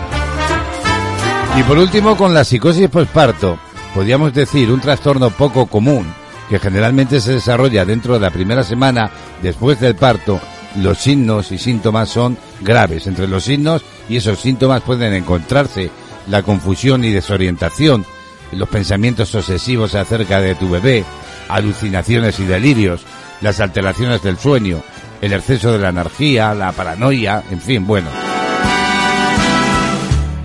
[1.57, 3.57] y por último, con la psicosis postparto,
[3.95, 6.05] podríamos decir un trastorno poco común
[6.49, 9.09] que generalmente se desarrolla dentro de la primera semana
[9.41, 10.41] después del parto.
[10.83, 13.07] Los signos y síntomas son graves.
[13.07, 15.91] Entre los signos y esos síntomas pueden encontrarse
[16.27, 18.05] la confusión y desorientación,
[18.55, 21.05] los pensamientos obsesivos acerca de tu bebé,
[21.49, 23.03] alucinaciones y delirios,
[23.41, 24.83] las alteraciones del sueño,
[25.21, 28.09] el exceso de la energía, la paranoia, en fin, bueno.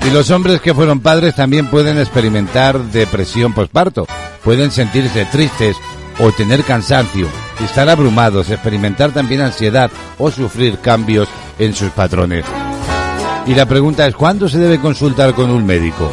[0.06, 4.08] Y los hombres que fueron padres también pueden experimentar depresión postparto,
[4.44, 5.76] pueden sentirse tristes
[6.20, 7.28] o tener cansancio,
[7.64, 12.46] estar abrumados, experimentar también ansiedad o sufrir cambios en sus patrones.
[13.46, 16.10] Y la pregunta es, ¿cuándo se debe consultar con un médico?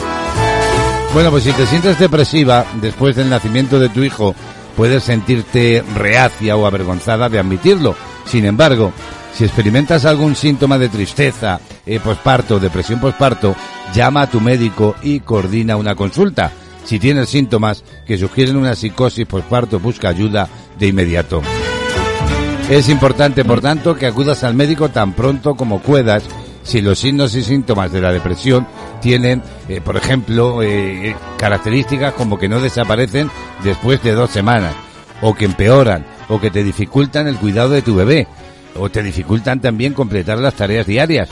[1.13, 4.35] Bueno, pues si te sientes depresiva después del nacimiento de tu hijo,
[4.77, 7.97] puedes sentirte reacia o avergonzada de admitirlo.
[8.27, 8.93] Sin embargo,
[9.33, 13.57] si experimentas algún síntoma de tristeza, eh, posparto, depresión posparto,
[13.95, 16.53] llama a tu médico y coordina una consulta.
[16.85, 20.49] Si tienes síntomas que sugieren una psicosis posparto, busca ayuda
[20.79, 21.43] de inmediato.
[22.71, 26.25] Es importante, por tanto, que acudas al médico tan pronto como puedas
[26.63, 28.67] si los signos y síntomas de la depresión
[29.01, 33.31] tienen, eh, por ejemplo, eh, características como que no desaparecen
[33.63, 34.75] después de dos semanas,
[35.21, 38.27] o que empeoran, o que te dificultan el cuidado de tu bebé,
[38.79, 41.29] o te dificultan también completar las tareas diarias.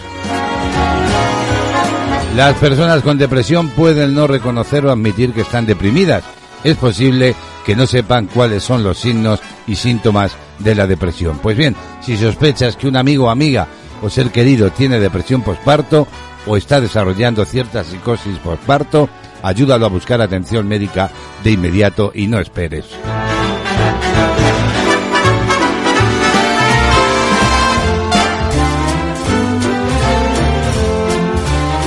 [2.36, 6.24] Las personas con depresión pueden no reconocer o admitir que están deprimidas.
[6.64, 11.38] Es posible que no sepan cuáles son los signos y síntomas de la depresión.
[11.38, 13.68] Pues bien, si sospechas que un amigo o amiga
[14.02, 16.08] o ser querido tiene depresión postparto
[16.46, 19.08] o está desarrollando cierta psicosis postparto,
[19.42, 21.10] ayúdalo a buscar atención médica
[21.42, 22.86] de inmediato y no esperes.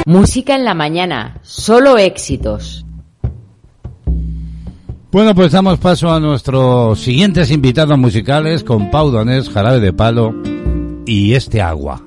[0.05, 2.86] Música en la mañana, solo éxitos.
[5.12, 10.34] Bueno, pues damos paso a nuestros siguientes invitados musicales con Pau Donés, Jarabe de Palo
[11.05, 12.07] y Este Agua.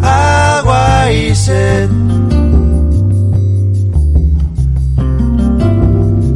[0.00, 1.88] Agua y sed.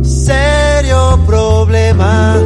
[0.02, 2.36] Serio problema.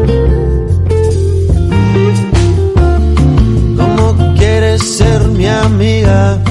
[3.76, 6.41] ¿Cómo quieres ser mi amiga?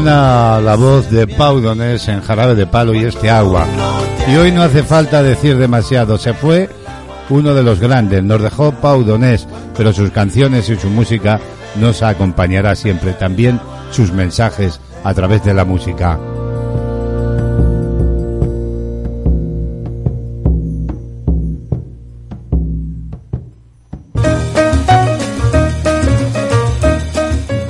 [0.00, 3.64] Suena la voz de Pau Donés en Jarabe de Palo y este agua.
[4.26, 6.68] Y hoy no hace falta decir demasiado, se fue
[7.28, 11.38] uno de los grandes, nos dejó Pau Donés, pero sus canciones y su música
[11.76, 13.60] nos acompañará siempre, también
[13.92, 16.18] sus mensajes a través de la música.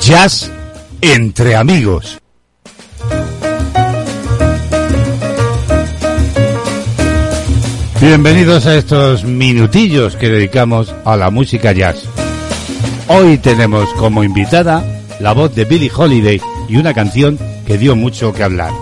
[0.01, 0.54] Jazz
[1.13, 2.19] entre amigos.
[8.01, 12.05] Bienvenidos a estos minutillos que dedicamos a la música jazz.
[13.09, 14.83] Hoy tenemos como invitada
[15.21, 18.73] la voz de Billie Holiday y una canción que dio mucho que hablar.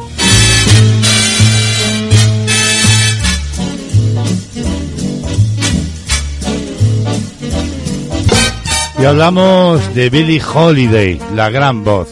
[9.03, 12.09] Y hablamos de Billie Holiday, la gran voz,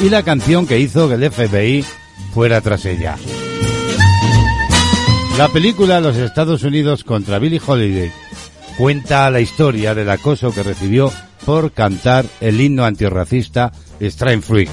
[0.00, 1.84] y la canción que hizo que el FBI
[2.32, 3.18] fuera tras ella.
[5.36, 8.10] La película Los Estados Unidos contra Billie Holiday
[8.78, 11.12] cuenta la historia del acoso que recibió
[11.44, 13.70] por cantar el himno antirracista
[14.00, 14.70] Strain Freak.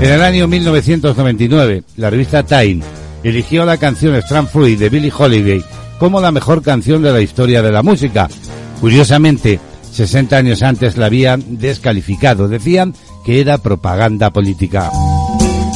[0.00, 2.80] En el año 1999, la revista Time
[3.22, 5.62] eligió la canción Strain Freak de Billie Holiday
[5.98, 8.26] como la mejor canción de la historia de la música.
[8.80, 9.60] Curiosamente,
[9.98, 12.46] 60 años antes la habían descalificado.
[12.46, 12.94] Decían
[13.24, 14.92] que era propaganda política.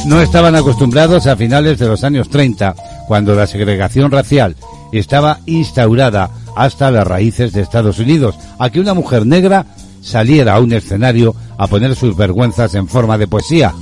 [0.05, 2.73] No estaban acostumbrados a finales de los años 30,
[3.05, 4.55] cuando la segregación racial
[4.93, 9.65] estaba instaurada hasta las raíces de Estados Unidos, a que una mujer negra
[10.01, 13.73] saliera a un escenario a poner sus vergüenzas en forma de poesía.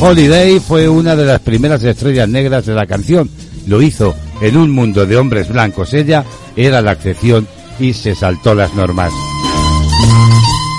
[0.00, 3.30] Holiday fue una de las primeras estrellas negras de la canción.
[3.68, 5.94] Lo hizo en un mundo de hombres blancos.
[5.94, 6.24] Ella
[6.56, 7.46] era la excepción
[7.78, 9.12] y se saltó las normas.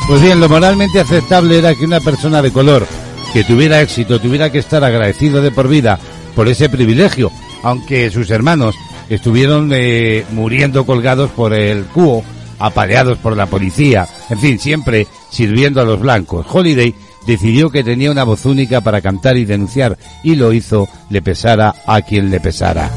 [0.07, 2.85] Pues bien, lo moralmente aceptable era que una persona de color
[3.33, 5.97] que tuviera éxito tuviera que estar agradecido de por vida
[6.35, 7.31] por ese privilegio,
[7.63, 8.75] aunque sus hermanos
[9.09, 12.23] estuvieron eh, muriendo colgados por el cubo,
[12.59, 16.45] apaleados por la policía, en fin, siempre sirviendo a los blancos.
[16.49, 16.93] Holiday
[17.25, 21.75] decidió que tenía una voz única para cantar y denunciar, y lo hizo, le pesara
[21.85, 22.89] a quien le pesara.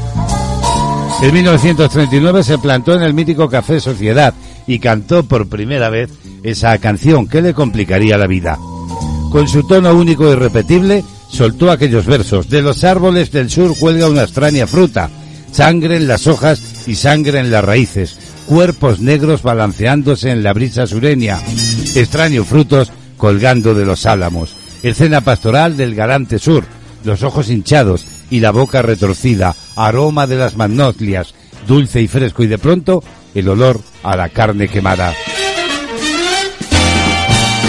[1.21, 4.33] En 1939 se plantó en el mítico Café Sociedad
[4.67, 6.09] y cantó por primera vez
[6.43, 8.57] esa canción que le complicaría la vida.
[9.31, 12.49] Con su tono único y irrepetible, soltó aquellos versos.
[12.49, 15.09] De los árboles del sur cuelga una extraña fruta,
[15.51, 20.87] sangre en las hojas y sangre en las raíces, cuerpos negros balanceándose en la brisa
[20.87, 21.39] sureña,
[21.95, 26.63] extraños frutos colgando de los álamos, escena pastoral del galante sur,
[27.03, 31.33] los ojos hinchados y la boca retorcida, aroma de las magnolias,
[31.67, 33.03] dulce y fresco y de pronto
[33.35, 35.13] el olor a la carne quemada.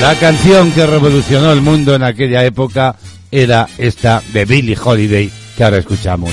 [0.00, 2.96] La canción que revolucionó el mundo en aquella época
[3.30, 6.32] era esta de Billie Holiday que ahora escuchamos.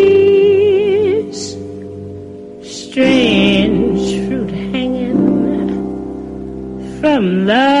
[7.01, 7.80] From the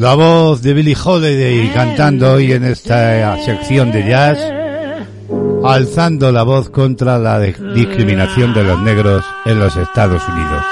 [0.00, 4.38] La voz de Billie Holiday cantando hoy en esta sección de jazz,
[5.62, 10.64] alzando la voz contra la discriminación de los negros en los Estados Unidos.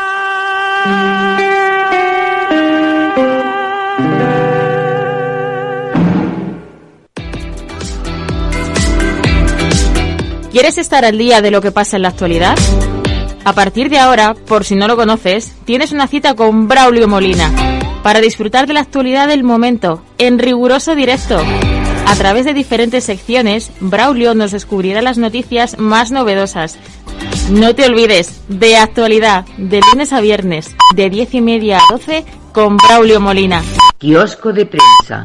[10.50, 12.56] ¿Quieres estar al día de lo que pasa en la actualidad?
[13.44, 17.67] A partir de ahora, por si no lo conoces, tienes una cita con Braulio Molina
[18.02, 21.40] para disfrutar de la actualidad del momento en riguroso directo.
[22.06, 26.78] A través de diferentes secciones, Braulio nos descubrirá las noticias más novedosas.
[27.50, 32.24] No te olvides, de actualidad, de lunes a viernes, de 10 y media a 12,
[32.52, 33.62] con Braulio Molina.
[33.98, 35.24] Kiosco de prensa.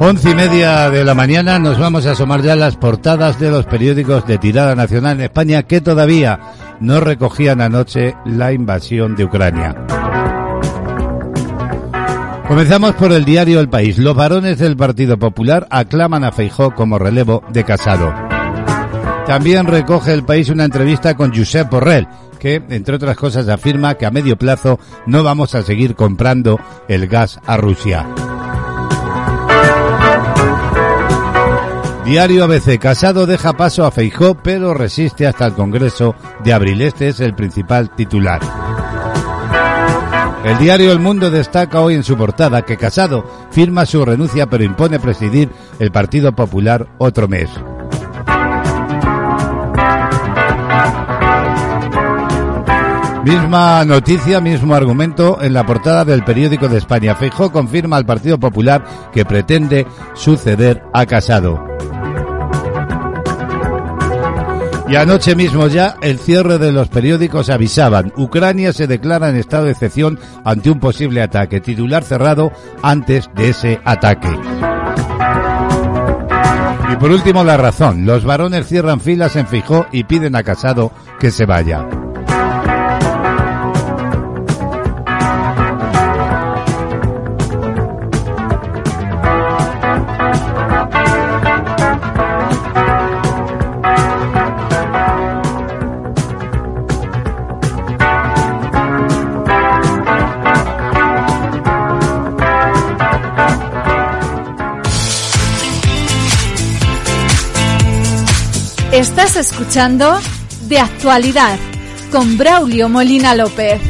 [0.00, 3.50] Once y media de la mañana nos vamos a asomar ya a las portadas de
[3.50, 6.38] los periódicos de tirada nacional en España que todavía
[6.80, 9.74] no recogían anoche la invasión de Ucrania.
[12.48, 13.98] Comenzamos por el diario El País.
[13.98, 18.14] Los varones del Partido Popular aclaman a Feijó como relevo de Casado.
[19.26, 22.08] También recoge El País una entrevista con Josep Borrell,
[22.38, 26.58] que, entre otras cosas, afirma que a medio plazo no vamos a seguir comprando
[26.88, 28.06] el gas a Rusia.
[32.08, 32.78] Diario ABC.
[32.78, 36.80] Casado deja paso a Feijó, pero resiste hasta el Congreso de abril.
[36.80, 38.40] Este es el principal titular.
[40.42, 44.64] El diario El Mundo destaca hoy en su portada que Casado firma su renuncia pero
[44.64, 47.50] impone presidir el Partido Popular otro mes.
[53.22, 57.14] Misma noticia, mismo argumento en la portada del periódico de España.
[57.14, 58.82] Feijó confirma al Partido Popular
[59.12, 61.68] que pretende suceder a Casado.
[64.88, 69.66] Y anoche mismo ya el cierre de los periódicos avisaban, Ucrania se declara en estado
[69.66, 74.30] de excepción ante un posible ataque, titular cerrado antes de ese ataque.
[76.90, 80.90] Y por último la razón, los varones cierran filas en Fijó y piden a Casado
[81.20, 81.86] que se vaya.
[109.38, 110.18] Escuchando
[110.62, 111.58] De Actualidad
[112.10, 113.80] con Braulio Molina López.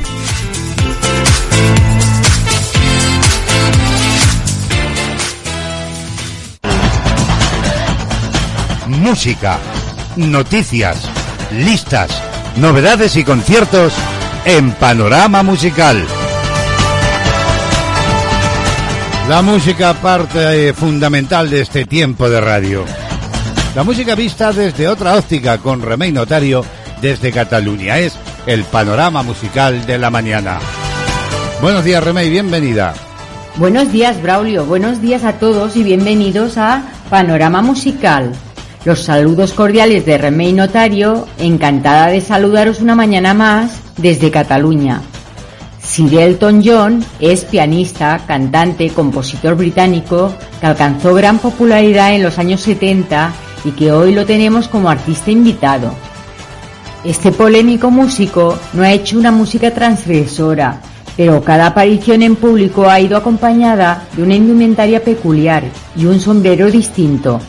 [8.89, 9.59] Música,
[10.17, 11.09] noticias,
[11.53, 12.11] listas,
[12.57, 13.95] novedades y conciertos
[14.45, 16.05] en Panorama Musical.
[19.29, 23.08] La música parte eh, fundamental de este tiempo de radio.
[23.79, 26.65] La música vista desde otra óptica con Remey Notario
[27.01, 27.97] desde Cataluña.
[27.99, 30.59] Es el panorama musical de la mañana.
[31.63, 32.93] Buenos días, Remey, bienvenida.
[33.55, 34.67] Buenos días, Braulio.
[34.67, 38.33] Buenos días a todos y bienvenidos a Panorama Musical.
[38.85, 45.03] Los saludos cordiales de Remey Notario, encantada de saludaros una mañana más desde Cataluña.
[45.81, 52.61] Sir Elton John es pianista, cantante, compositor británico que alcanzó gran popularidad en los años
[52.63, 53.33] 70
[53.65, 55.93] y que hoy lo tenemos como artista invitado.
[57.05, 60.81] Este polémico músico no ha hecho una música transgresora,
[61.17, 65.65] pero cada aparición en público ha ido acompañada de una indumentaria peculiar
[65.97, 67.41] y un sombrero distinto.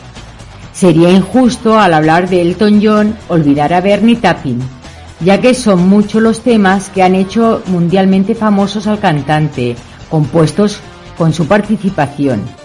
[0.72, 4.60] Sería injusto al hablar de Elton John olvidar a Bernie Tapping,
[5.20, 9.76] ya que son muchos los temas que han hecho mundialmente famosos al cantante,
[10.08, 10.80] compuestos
[11.18, 12.59] con su participación.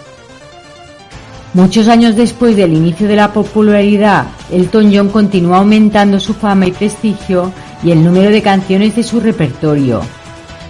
[1.56, 6.70] Muchos años después del inicio de la popularidad, Elton John continúa aumentando su fama y
[6.70, 7.50] prestigio
[7.82, 10.02] y el número de canciones de su repertorio.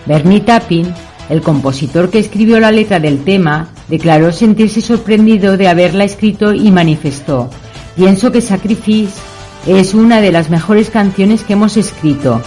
[0.06, 0.86] Bernie Tapping,
[1.28, 6.70] el compositor que escribió la letra del tema, declaró sentirse sorprendido de haberla escrito y
[6.70, 7.50] manifestó,
[7.96, 9.20] pienso que Sacrifice
[9.66, 12.40] es una de las mejores canciones que hemos escrito.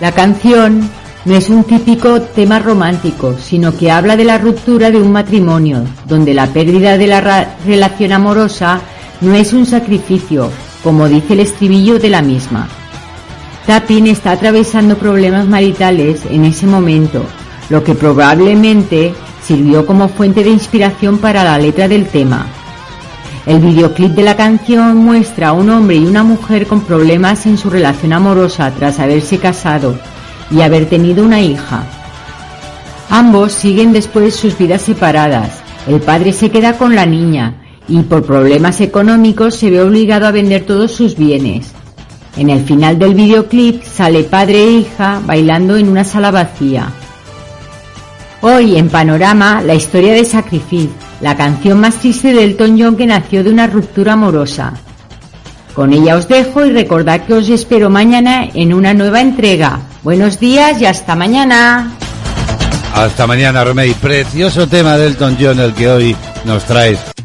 [0.00, 0.88] La canción
[1.26, 5.82] no es un típico tema romántico, sino que habla de la ruptura de un matrimonio,
[6.06, 8.80] donde la pérdida de la relación amorosa
[9.20, 10.48] no es un sacrificio,
[10.84, 12.68] como dice el estribillo de la misma.
[13.66, 17.24] Tapin está atravesando problemas maritales en ese momento,
[17.70, 19.12] lo que probablemente
[19.42, 22.46] sirvió como fuente de inspiración para la letra del tema.
[23.46, 27.58] El videoclip de la canción muestra a un hombre y una mujer con problemas en
[27.58, 29.96] su relación amorosa tras haberse casado
[30.50, 31.84] y haber tenido una hija.
[33.10, 35.62] Ambos siguen después sus vidas separadas.
[35.86, 40.32] El padre se queda con la niña y por problemas económicos se ve obligado a
[40.32, 41.72] vender todos sus bienes.
[42.36, 46.90] En el final del videoclip sale padre e hija bailando en una sala vacía.
[48.42, 50.90] Hoy en Panorama la historia de Sacrifice,
[51.20, 54.74] la canción más triste del Elton John que nació de una ruptura amorosa.
[55.76, 59.80] Con ella os dejo y recordad que os espero mañana en una nueva entrega.
[60.02, 61.92] Buenos días y hasta mañana.
[62.94, 63.92] Hasta mañana, Remey.
[63.92, 66.16] Precioso tema del Elton John el que hoy
[66.46, 67.15] nos traes.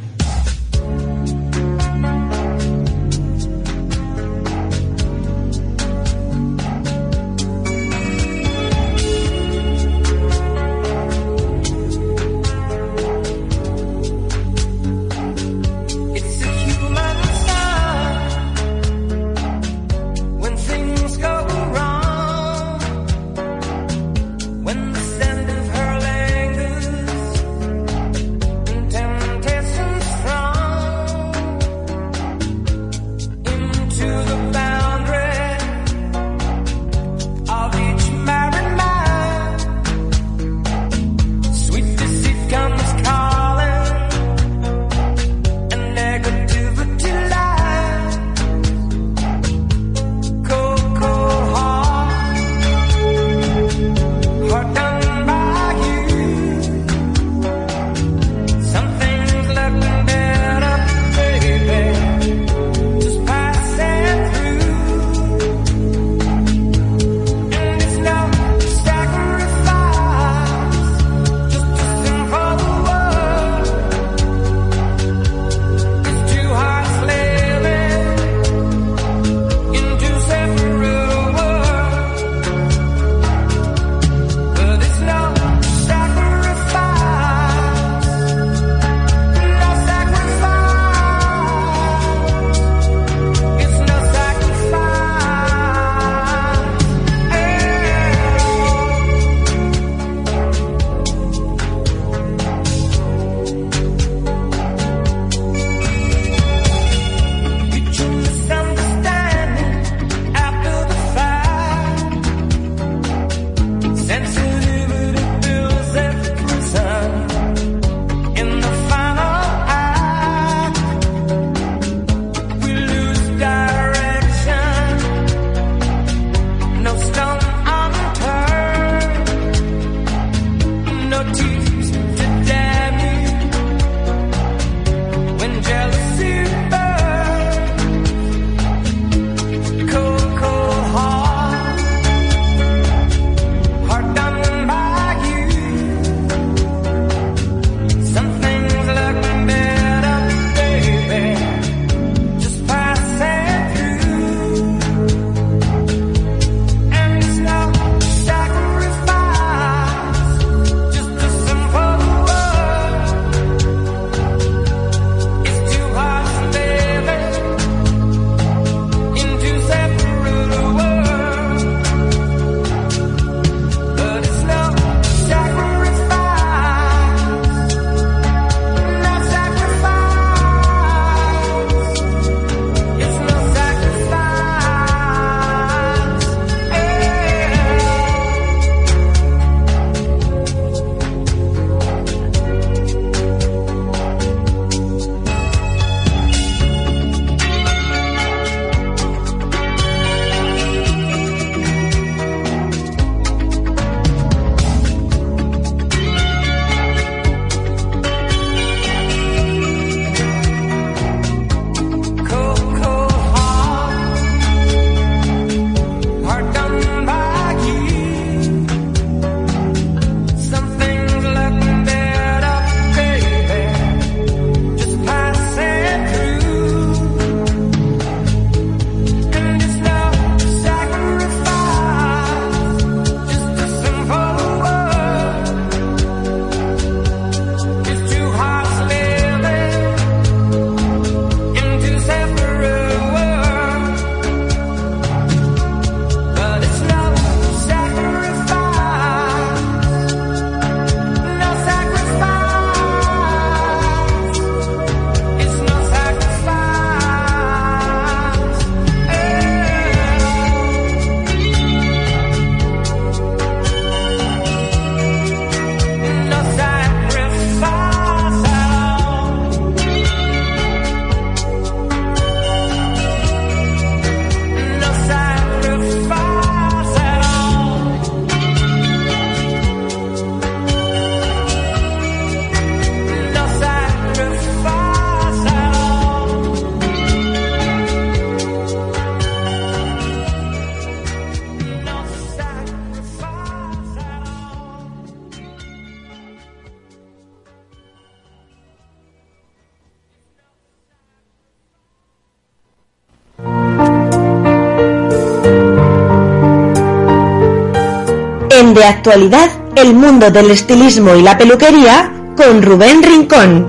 [308.81, 313.67] De Actualidad, el mundo del estilismo y la peluquería con Rubén Rincón.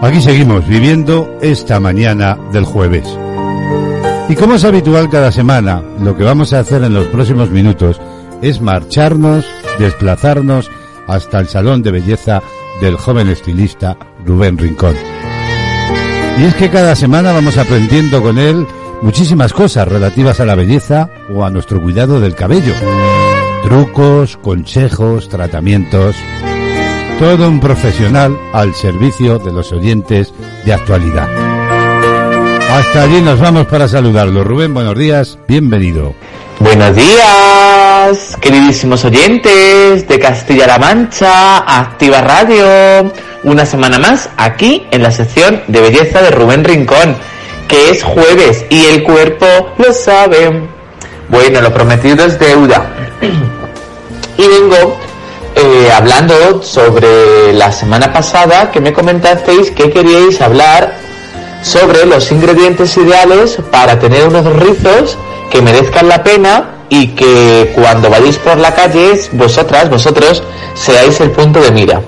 [0.00, 3.06] Aquí seguimos viviendo esta mañana del jueves.
[4.30, 8.00] Y como es habitual cada semana, lo que vamos a hacer en los próximos minutos
[8.40, 9.44] es marcharnos,
[9.78, 10.70] desplazarnos
[11.06, 12.40] hasta el salón de belleza
[12.80, 14.96] del joven estilista Rubén Rincón.
[16.38, 18.66] Y es que cada semana vamos aprendiendo con él
[19.02, 22.74] muchísimas cosas relativas a la belleza o a nuestro cuidado del cabello.
[23.62, 26.16] Trucos, consejos, tratamientos.
[27.18, 30.32] Todo un profesional al servicio de los oyentes
[30.64, 31.28] de actualidad.
[32.70, 34.44] Hasta allí nos vamos para saludarlo.
[34.44, 36.14] Rubén, buenos días, bienvenido.
[36.60, 43.12] Buenos días, queridísimos oyentes de Castilla-La Mancha, Activa Radio.
[43.44, 47.16] Una semana más aquí en la sección de belleza de Rubén Rincón,
[47.66, 49.46] que es jueves y el cuerpo
[49.78, 50.68] lo sabe.
[51.28, 52.90] Bueno, lo prometido es deuda.
[54.38, 54.96] y vengo
[55.54, 60.94] eh, hablando sobre la semana pasada que me comentasteis que queríais hablar
[61.62, 65.18] sobre los ingredientes ideales para tener unos rizos
[65.50, 70.42] que merezcan la pena y que cuando vayáis por la calle vosotras, vosotros
[70.74, 72.00] seáis el punto de mira.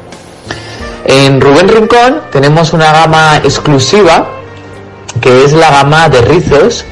[1.05, 4.29] En Rubén Rincón tenemos una gama exclusiva
[5.21, 6.85] que es la gama de rizos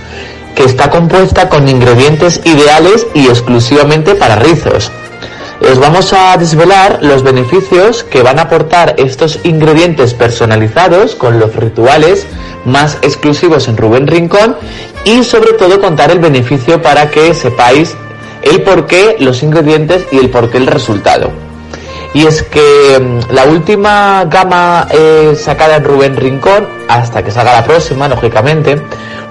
[0.55, 4.91] que está compuesta con ingredientes ideales y exclusivamente para rizos.
[5.61, 11.55] Os vamos a desvelar los beneficios que van a aportar estos ingredientes personalizados con los
[11.55, 12.27] rituales
[12.65, 14.57] más exclusivos en Rubén Rincón
[15.09, 17.97] y sobre todo contar el beneficio para que sepáis
[18.43, 21.31] el porqué, los ingredientes y el porqué el resultado.
[22.13, 27.55] Y es que mm, la última gama eh, sacada en Rubén Rincón, hasta que salga
[27.55, 28.83] la próxima, lógicamente,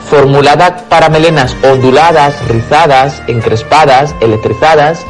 [0.09, 5.05] formulada para melenas onduladas, rizadas, encrespadas, electrizadas,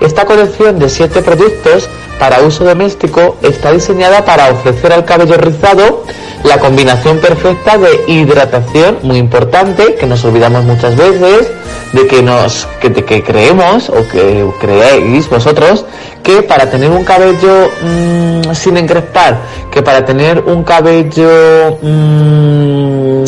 [0.00, 6.04] esta colección de 7 productos para uso doméstico está diseñada para ofrecer al cabello rizado
[6.46, 11.50] la combinación perfecta de hidratación, muy importante, que nos olvidamos muchas veces,
[11.92, 15.84] de que nos que, que creemos o que creéis vosotros
[16.22, 19.38] que para tener un cabello mmm, sin encrespar,
[19.70, 23.24] que para tener un cabello mmm, Mm,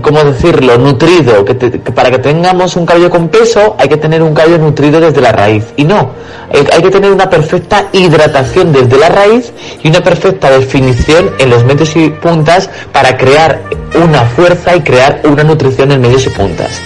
[0.00, 4.34] ¿cómo decirlo?, nutrido, que, para que tengamos un cabello con peso hay que tener un
[4.34, 5.64] cabello nutrido desde la raíz.
[5.76, 6.12] Y no,
[6.50, 11.64] hay, que tener una perfecta hidratación desde la raíz y una perfecta definición en los
[11.64, 13.60] medios y puntas para crear
[13.94, 16.80] una fuerza y crear una nutrición en medios y puntas.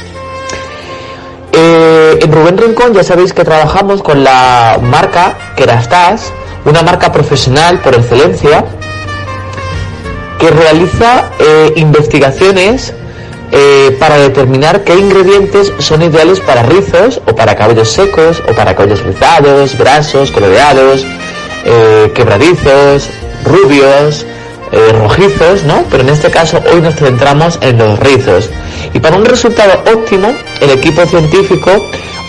[1.52, 6.32] Eh, en Rubén Rincón ya sabéis que trabajamos con la marca Kerastase,
[6.64, 8.64] una marca profesional por excelencia
[10.50, 12.92] realiza eh, investigaciones
[13.52, 18.74] eh, para determinar qué ingredientes son ideales para rizos o para cabellos secos o para
[18.74, 21.06] cabellos rizados, grasos, coloreados,
[21.64, 23.10] eh, quebradizos,
[23.44, 24.26] rubios,
[24.98, 25.84] rojizos, ¿no?
[25.88, 28.50] Pero en este caso hoy nos centramos en los rizos.
[28.92, 31.70] Y para un resultado óptimo, el equipo científico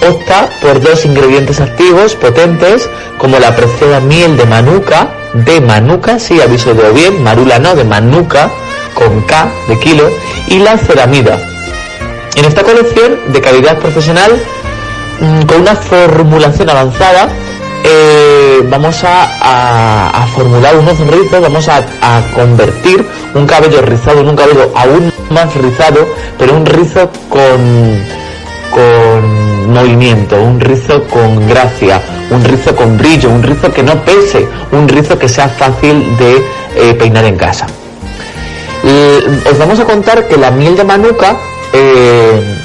[0.07, 2.87] opta por dos ingredientes activos potentes
[3.17, 5.09] como la preciada miel de manuka,
[5.43, 8.49] de manuka, sí, aviso de bien, marula no, de manuka,
[8.93, 10.09] con K de kilo,
[10.47, 11.37] y la ceramida.
[12.35, 14.31] En esta colección de calidad profesional,
[15.19, 17.27] mm, con una formulación avanzada,
[17.83, 24.35] eh, vamos a, formular unos rizos, vamos a, a, convertir un cabello rizado en un
[24.35, 26.07] cabello aún más rizado,
[26.37, 28.03] pero un rizo con,
[28.71, 34.47] con movimiento, un rizo con gracia, un rizo con brillo, un rizo que no pese,
[34.71, 36.43] un rizo que sea fácil de
[36.75, 37.67] eh, peinar en casa.
[39.51, 41.37] os vamos a contar que la miel de manuka,
[41.73, 42.55] eh,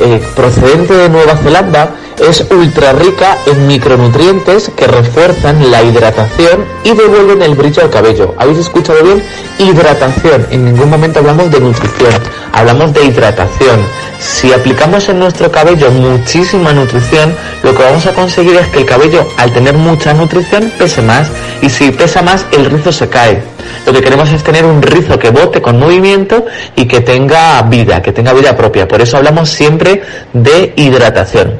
[0.00, 6.92] eh, procedente de Nueva Zelanda, es ultra rica en micronutrientes que refuerzan la hidratación y
[6.94, 8.34] devuelven el brillo al cabello.
[8.38, 9.22] ¿Habéis escuchado bien?
[9.58, 10.46] Hidratación.
[10.50, 12.14] En ningún momento hablamos de nutrición,
[12.54, 13.80] hablamos de hidratación.
[14.18, 18.86] Si aplicamos en nuestro cabello muchísima nutrición, lo que vamos a conseguir es que el
[18.86, 21.28] cabello, al tener mucha nutrición, pese más.
[21.60, 23.42] Y si pesa más, el rizo se cae.
[23.86, 28.00] Lo que queremos es tener un rizo que bote con movimiento y que tenga vida,
[28.00, 28.88] que tenga vida propia.
[28.88, 30.02] Por eso hablamos siempre
[30.32, 31.58] de hidratación.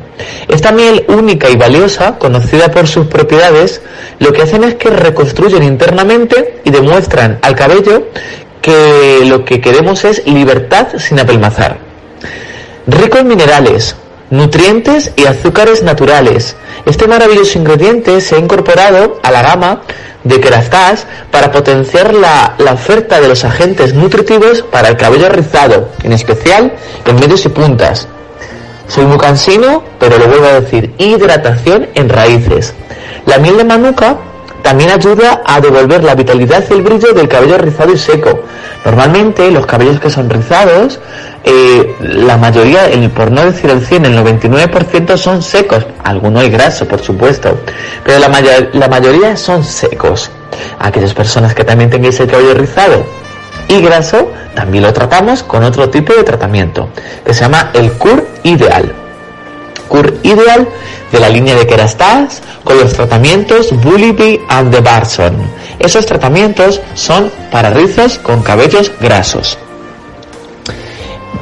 [0.49, 3.83] Esta miel única y valiosa, conocida por sus propiedades,
[4.21, 8.07] lo que hacen es que reconstruyen internamente y demuestran al cabello
[8.65, 11.77] que lo que queremos es libertad sin apelmazar.
[12.86, 13.95] Rico en minerales,
[14.31, 16.57] nutrientes y azúcares naturales.
[16.86, 19.82] Este maravilloso ingrediente se ha incorporado a la gama
[20.23, 25.91] de Kerastase para potenciar la, la oferta de los agentes nutritivos para el cabello rizado,
[26.03, 26.73] en especial
[27.05, 28.09] en medios y puntas.
[28.89, 32.73] Soy muy cansino, pero lo vuelvo a decir, hidratación en raíces.
[33.27, 34.16] La miel de manuka
[34.65, 38.45] también ayuda a devolver la vitalidad y el brillo del cabello rizado y seco.
[38.82, 41.01] Normalmente los cabellos que son rizados,
[41.45, 45.85] eh, la mayoría, el, por no decir el 100, el 99% son secos.
[46.03, 47.59] Alguno hay graso, por supuesto,
[48.05, 48.31] pero la,
[48.73, 50.31] la mayoría son secos.
[50.78, 53.05] Aquellas personas que también tengáis el cabello rizado
[53.69, 56.89] y graso, también lo tratamos con otro tipo de tratamiento,
[57.23, 58.95] que se llama el CUR ideal.
[59.89, 60.66] CUR ideal
[61.15, 65.36] de la línea de Kerastase con los tratamientos Bully and the Barson.
[65.78, 69.57] Esos tratamientos son para rizos con cabellos grasos.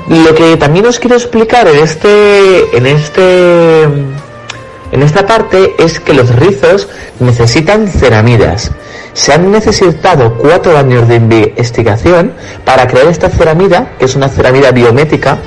[0.09, 6.13] Lo que también os quiero explicar en este, en este, en esta parte es que
[6.13, 6.89] los rizos
[7.19, 8.71] necesitan ceramidas.
[9.15, 12.35] Se han necesitado cuatro años de investigación
[12.67, 15.39] para crear esta ceramida, que es una ceramida biométrica.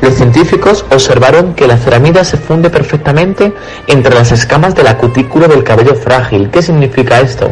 [0.00, 3.52] Los científicos observaron que la ceramida se funde perfectamente
[3.86, 6.50] entre las escamas de la cutícula del cabello frágil.
[6.50, 7.50] ¿Qué significa esto?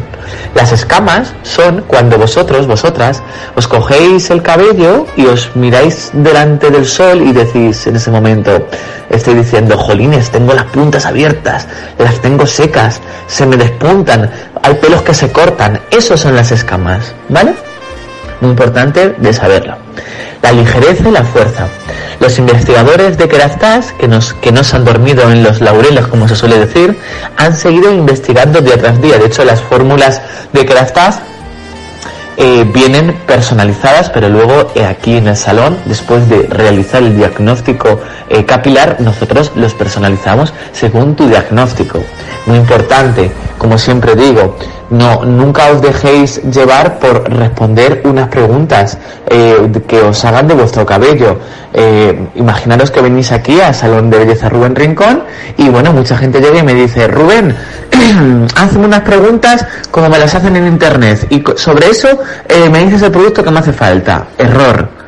[0.55, 3.23] Las escamas son cuando vosotros, vosotras,
[3.55, 8.67] os cogéis el cabello y os miráis delante del sol y decís en ese momento,
[9.11, 11.67] estoy diciendo, jolines, tengo las puntas abiertas,
[11.99, 14.31] las tengo secas, se me despuntan,
[14.63, 15.81] hay pelos que se cortan.
[15.91, 17.55] Esos son las escamas, ¿vale?
[18.41, 19.77] Muy importante de saberlo.
[20.43, 21.69] La ligereza y la fuerza.
[22.21, 26.29] Los investigadores de Kerastase, que, nos, que no se han dormido en los laureles, como
[26.29, 26.99] se suele decir,
[27.37, 29.19] han seguido investigando día tras día.
[29.19, 30.21] De hecho, las fórmulas
[30.53, 31.21] de Kerastase
[32.39, 38.01] eh, vienen personalizadas, pero luego eh, aquí en el salón, después de realizar el diagnóstico
[38.31, 42.03] eh, capilar, nosotros los personalizamos según tu diagnóstico.
[42.47, 44.57] Muy importante, como siempre digo,
[44.89, 48.99] no, nunca os dejéis llevar por responder unas preguntas
[49.29, 51.39] que os hagan de vuestro cabello.
[52.35, 55.23] Imaginaros que venís aquí al Salón de Belleza Rubén Rincón
[55.57, 57.57] y bueno, mucha gente llega y me dice, Rubén,
[58.57, 62.09] hazme unas preguntas como me las hacen en internet y sobre eso
[62.49, 64.27] eh, me dices el producto que me hace falta.
[64.39, 65.03] Error.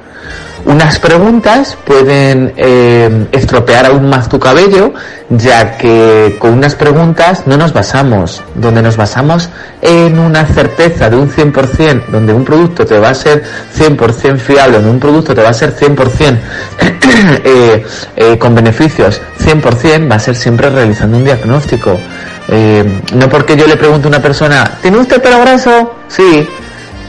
[0.66, 4.94] Unas preguntas pueden eh, estropear aún más tu cabello,
[5.28, 8.42] ya que con unas preguntas no nos basamos.
[8.54, 9.50] Donde nos basamos
[9.82, 13.42] en una certeza de un 100%, donde un producto te va a ser
[13.76, 16.38] 100% fiable, donde un producto te va a ser 100%
[17.44, 17.84] eh,
[18.16, 22.00] eh, con beneficios 100%, va a ser siempre realizando un diagnóstico.
[22.48, 25.94] Eh, no porque yo le pregunte a una persona, ¿tiene usted pelo graso?
[26.08, 26.46] Sí.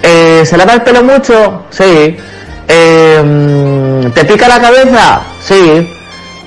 [0.01, 1.65] Eh, ¿Se lava el pelo mucho?
[1.69, 2.17] Sí.
[2.67, 5.21] Eh, ¿Te pica la cabeza?
[5.41, 5.89] Sí.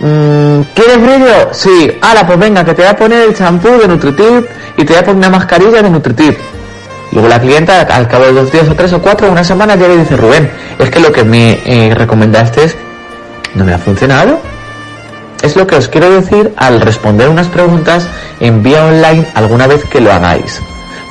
[0.00, 1.48] Mm, ¿Quieres brillo?
[1.52, 1.98] Sí.
[2.00, 4.46] Ahora, pues venga, que te voy a poner el champú de Nutritip
[4.76, 6.38] y te voy a poner una mascarilla de Nutritip.
[7.12, 9.88] Luego la clienta, al cabo de dos días o tres o cuatro, una semana, ya
[9.88, 12.72] le dice, Rubén, es que lo que me eh, recomendaste
[13.54, 14.40] no me ha funcionado.
[15.42, 18.08] Es lo que os quiero decir al responder unas preguntas
[18.40, 20.60] en vía online alguna vez que lo hagáis.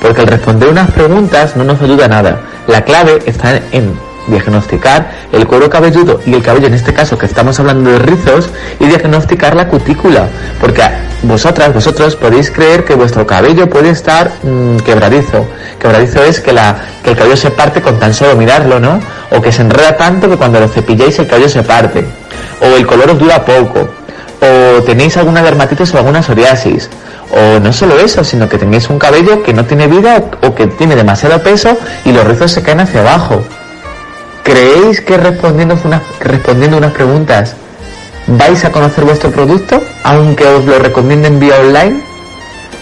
[0.02, 2.40] Porque al responder unas preguntas no nos ayuda nada.
[2.66, 7.24] La clave está en diagnosticar el cuero cabelludo y el cabello en este caso que
[7.24, 10.28] estamos hablando de rizos y diagnosticar la cutícula.
[10.60, 10.82] Porque
[11.22, 15.46] vosotras vosotros podéis creer que vuestro cabello puede estar mm, quebradizo.
[15.80, 16.54] Quebradizo es que
[17.02, 19.00] que el cabello se parte con tan solo mirarlo no
[19.30, 22.04] o que se enreda tanto que cuando lo cepilláis el cabello se parte.
[22.60, 23.97] O el color os dura poco
[24.40, 26.88] o tenéis alguna dermatitis o alguna psoriasis
[27.30, 30.66] o no solo eso, sino que tenéis un cabello que no tiene vida o, que
[30.66, 33.42] tiene demasiado peso y los rizos se caen hacia abajo.
[34.42, 37.54] ¿Creéis que respondiendo unas, respondiendo unas preguntas
[38.26, 42.02] vais a conocer vuestro producto, aunque os lo recomienden vía online?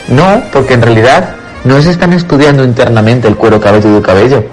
[0.09, 1.35] No, porque en realidad
[1.65, 4.45] no se están estudiando internamente el cuero cabelludo y cabello.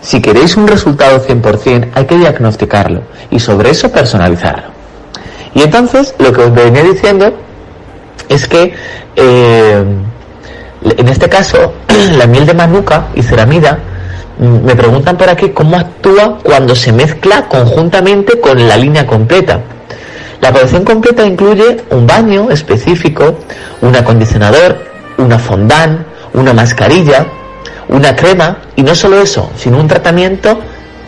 [0.00, 4.71] Si queréis un resultado 100%, hay que diagnosticarlo y sobre eso personalizarlo.
[5.54, 7.32] Y entonces, lo que os venía diciendo
[8.28, 8.74] es que,
[9.16, 9.84] eh,
[10.84, 11.74] en este caso,
[12.18, 13.78] la miel de manuka y ceramida,
[14.38, 19.60] mm, me preguntan por aquí cómo actúa cuando se mezcla conjuntamente con la línea completa.
[20.40, 23.38] La colección completa incluye un baño específico,
[23.80, 24.76] un acondicionador,
[25.18, 26.00] una fondant,
[26.34, 27.26] una mascarilla,
[27.88, 30.58] una crema y no solo eso, sino un tratamiento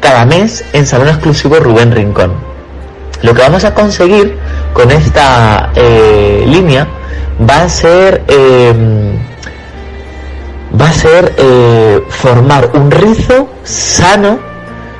[0.00, 2.53] cada mes en Salón Exclusivo Rubén Rincón.
[3.24, 4.36] Lo que vamos a conseguir
[4.74, 6.86] con esta eh, línea
[7.40, 9.14] va a ser eh,
[10.78, 14.38] va a ser eh, formar un rizo sano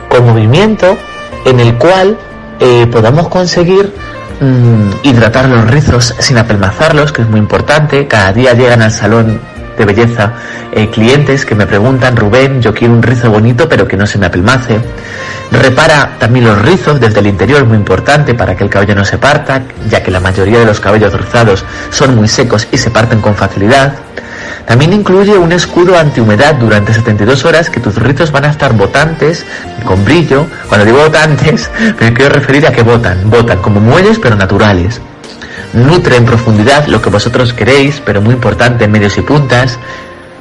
[0.08, 0.96] con movimiento
[1.44, 2.16] en el cual
[2.60, 3.92] eh, podamos conseguir
[4.40, 8.06] mm, hidratar los rizos sin apelmazarlos, que es muy importante.
[8.06, 9.38] Cada día llegan al salón
[9.76, 10.32] de belleza,
[10.72, 14.18] eh, clientes que me preguntan, Rubén, yo quiero un rizo bonito pero que no se
[14.18, 14.78] me apelmace.
[15.50, 19.18] Repara también los rizos desde el interior, muy importante para que el cabello no se
[19.18, 23.20] parta, ya que la mayoría de los cabellos rizados son muy secos y se parten
[23.20, 23.94] con facilidad.
[24.66, 29.44] También incluye un escudo antihumedad durante 72 horas que tus rizos van a estar botantes,
[29.84, 30.46] con brillo.
[30.68, 31.70] Cuando digo botantes,
[32.00, 35.00] me quiero referir a que botan, botan como muelles pero naturales.
[35.74, 39.78] Nutre en profundidad lo que vosotros queréis, pero muy importante, medios y puntas.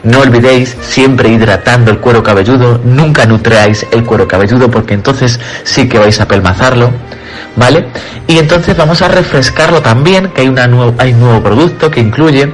[0.04, 5.90] No olvidéis siempre hidratando el cuero cabelludo, nunca nutreáis el cuero cabelludo porque entonces sí
[5.90, 6.92] que vais a pelmazarlo,
[7.56, 7.88] ¿vale?
[8.28, 12.54] Y entonces vamos a refrescarlo también, que hay, una hay un nuevo producto que incluye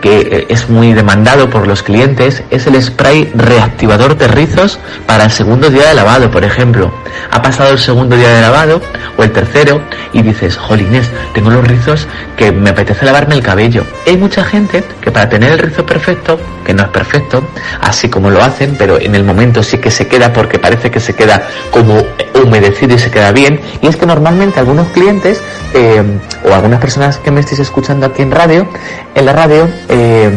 [0.00, 5.24] que eh, es muy demandado por los clientes, es el spray reactivador de rizos para
[5.24, 6.92] el segundo día de lavado, por ejemplo.
[7.30, 8.80] Ha pasado el segundo día de lavado
[9.16, 9.82] o el tercero
[10.12, 12.06] y dices, jolines, tengo los rizos
[12.36, 13.84] que me apetece lavarme el cabello.
[14.06, 17.42] Hay mucha gente que para tener el rizo perfecto, que no es perfecto,
[17.80, 21.00] así como lo hacen, pero en el momento sí que se queda porque parece que
[21.00, 22.02] se queda como
[22.42, 23.60] humedecido y se queda bien.
[23.82, 25.42] Y es que normalmente algunos clientes
[25.74, 26.02] eh,
[26.44, 28.68] o algunas personas que me estéis escuchando aquí en radio,
[29.14, 30.30] en la radio, eh,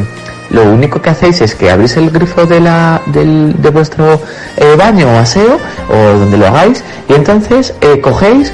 [0.49, 4.21] lo único que hacéis es que abrís el grifo de, la, del, de vuestro
[4.57, 5.57] eh, baño o aseo
[5.89, 8.53] o donde lo hagáis y entonces eh, cogéis,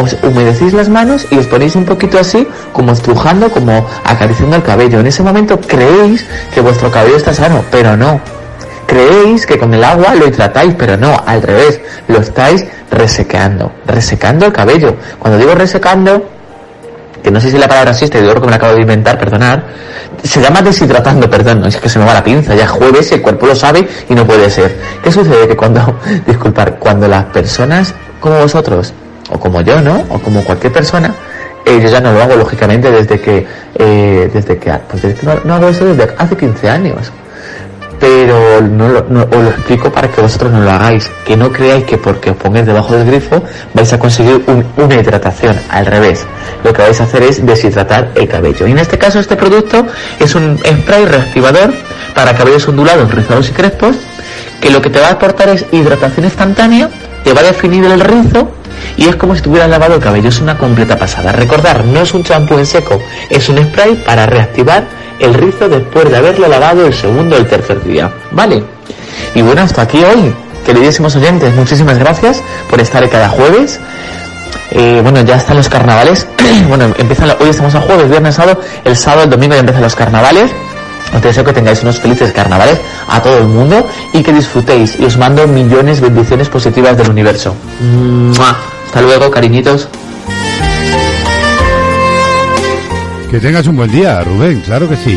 [0.00, 4.62] os humedecéis las manos y os ponéis un poquito así como estrujando, como acariciando el
[4.62, 5.00] cabello.
[5.00, 6.24] En ese momento creéis
[6.54, 8.20] que vuestro cabello está sano, pero no.
[8.86, 14.46] Creéis que con el agua lo hidratáis, pero no, al revés, lo estáis resecando, resecando
[14.46, 14.96] el cabello.
[15.18, 16.28] Cuando digo resecando,
[17.22, 19.60] que no sé si la palabra existe, yo creo que me acabo de inventar, perdonad,
[20.22, 23.46] se llama deshidratando, perdón, es que se me va la pinza, ya jueves el cuerpo
[23.46, 24.76] lo sabe y no puede ser.
[25.02, 25.48] ¿Qué sucede?
[25.48, 28.92] Que cuando, disculpar, cuando las personas como vosotros,
[29.30, 30.04] o como yo, ¿no?
[30.08, 31.14] O como cualquier persona,
[31.64, 35.54] eh, yo ya no lo hago lógicamente desde que, eh, desde que, pues desde no
[35.54, 37.12] hago eso desde hace 15 años
[38.00, 41.10] pero no, os lo explico para que vosotros no lo hagáis.
[41.26, 43.42] Que no creáis que porque os pongáis debajo del grifo
[43.74, 45.54] vais a conseguir un- una hidratación.
[45.68, 46.26] Al revés,
[46.64, 48.66] lo que vais a hacer es deshidratar el cabello.
[48.66, 49.86] Y en este caso este producto
[50.18, 51.72] es un spray reactivador
[52.14, 53.96] para cabellos ondulados, rizados y crespos,
[54.60, 56.88] que lo que te va a aportar es hidratación instantánea,
[57.22, 58.50] te va a definir el rizo
[58.96, 60.28] y es como si tuvieras lavado el cabello.
[60.28, 61.32] Es una completa pasada.
[61.32, 64.84] Recordar, no es un champú en seco, es un spray para reactivar
[65.18, 68.10] el rizo después de haberlo lavado el segundo o el tercer día.
[68.32, 68.62] ¿Vale?
[69.34, 70.34] Y bueno, hasta aquí hoy.
[70.64, 73.80] Queridísimos oyentes, muchísimas gracias por estar cada jueves.
[74.70, 76.26] Eh, bueno, ya están los carnavales.
[76.68, 78.60] bueno, empiezan, hoy estamos a jueves, viernes, sábado.
[78.84, 80.50] El sábado, el domingo ya empiezan los carnavales.
[81.14, 84.98] Os deseo que tengáis unos felices carnavales a todo el mundo y que disfrutéis.
[84.98, 87.54] Y os mando millones de bendiciones positivas del universo.
[87.80, 88.56] ¡Mua!
[88.86, 89.88] Hasta luego, cariñitos.
[93.30, 95.16] Que tengas un buen día, Rubén, claro que sí.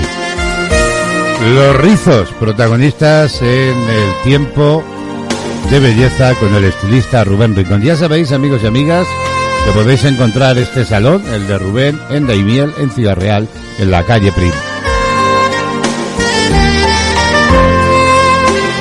[1.55, 4.83] Los rizos, protagonistas en el tiempo
[5.71, 7.81] de belleza con el estilista Rubén Rincón.
[7.81, 9.07] Ya sabéis, amigos y amigas,
[9.65, 13.47] que podéis encontrar este salón, el de Rubén, en Daimiel, en Ciudad Real,
[13.79, 14.53] en la calle Prim.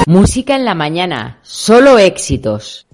[0.07, 2.87] Música en la mañana, solo éxitos.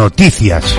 [0.00, 0.78] Noticias.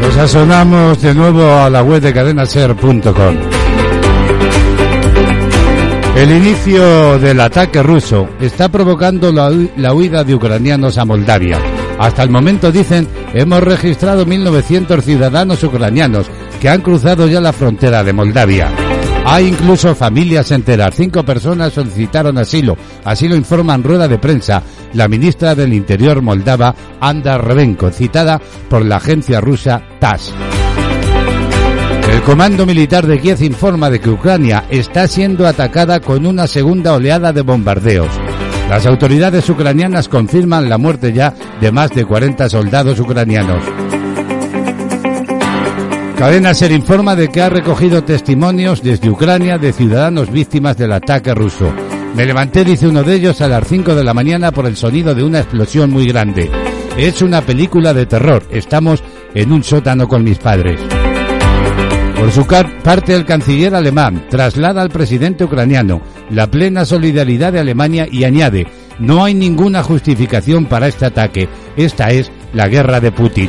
[0.00, 3.36] Nos asonamos de nuevo a la web de cadenaser.com.
[6.16, 11.60] El inicio del ataque ruso está provocando la, la huida de ucranianos a Moldavia.
[12.00, 16.28] Hasta el momento dicen, hemos registrado 1.900 ciudadanos ucranianos
[16.60, 18.68] que han cruzado ya la frontera de Moldavia.
[19.24, 20.94] Hay incluso familias enteras.
[20.94, 22.76] Cinco personas solicitaron asilo.
[23.04, 24.62] Así lo informa en rueda de prensa
[24.92, 30.34] la ministra del Interior moldava, Anda Rebenko, citada por la agencia rusa TASS.
[32.12, 36.94] El comando militar de Kiev informa de que Ucrania está siendo atacada con una segunda
[36.94, 38.10] oleada de bombardeos.
[38.68, 43.62] Las autoridades ucranianas confirman la muerte ya de más de 40 soldados ucranianos.
[46.20, 51.34] Cadena Ser informa de que ha recogido testimonios desde Ucrania de ciudadanos víctimas del ataque
[51.34, 51.72] ruso.
[52.14, 55.14] Me levanté, dice uno de ellos, a las 5 de la mañana por el sonido
[55.14, 56.50] de una explosión muy grande.
[56.98, 58.42] Es una película de terror.
[58.50, 59.02] Estamos
[59.32, 60.78] en un sótano con mis padres.
[62.18, 68.06] Por su parte, el canciller alemán traslada al presidente ucraniano la plena solidaridad de Alemania
[68.12, 68.66] y añade,
[68.98, 71.48] no hay ninguna justificación para este ataque.
[71.78, 73.48] Esta es la guerra de Putin.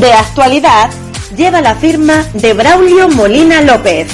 [0.00, 0.90] De actualidad
[1.34, 4.08] lleva la firma de Braulio Molina López.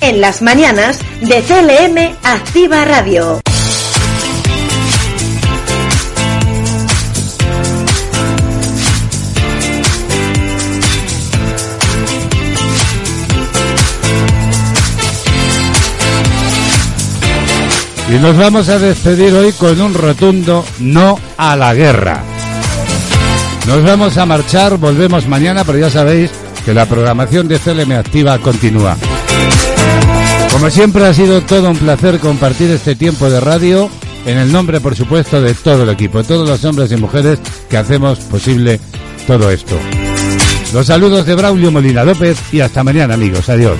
[0.00, 3.40] En las mañanas de CLM Activa Radio.
[18.08, 22.37] Y nos vamos a despedir hoy con un rotundo no a la guerra.
[23.68, 26.30] Nos vamos a marchar, volvemos mañana, pero ya sabéis
[26.64, 28.96] que la programación de CLM Activa continúa.
[30.50, 33.90] Como siempre ha sido todo un placer compartir este tiempo de radio
[34.24, 37.76] en el nombre, por supuesto, de todo el equipo, todos los hombres y mujeres que
[37.76, 38.80] hacemos posible
[39.26, 39.78] todo esto.
[40.72, 43.50] Los saludos de Braulio Molina López y hasta mañana amigos.
[43.50, 43.76] Adiós.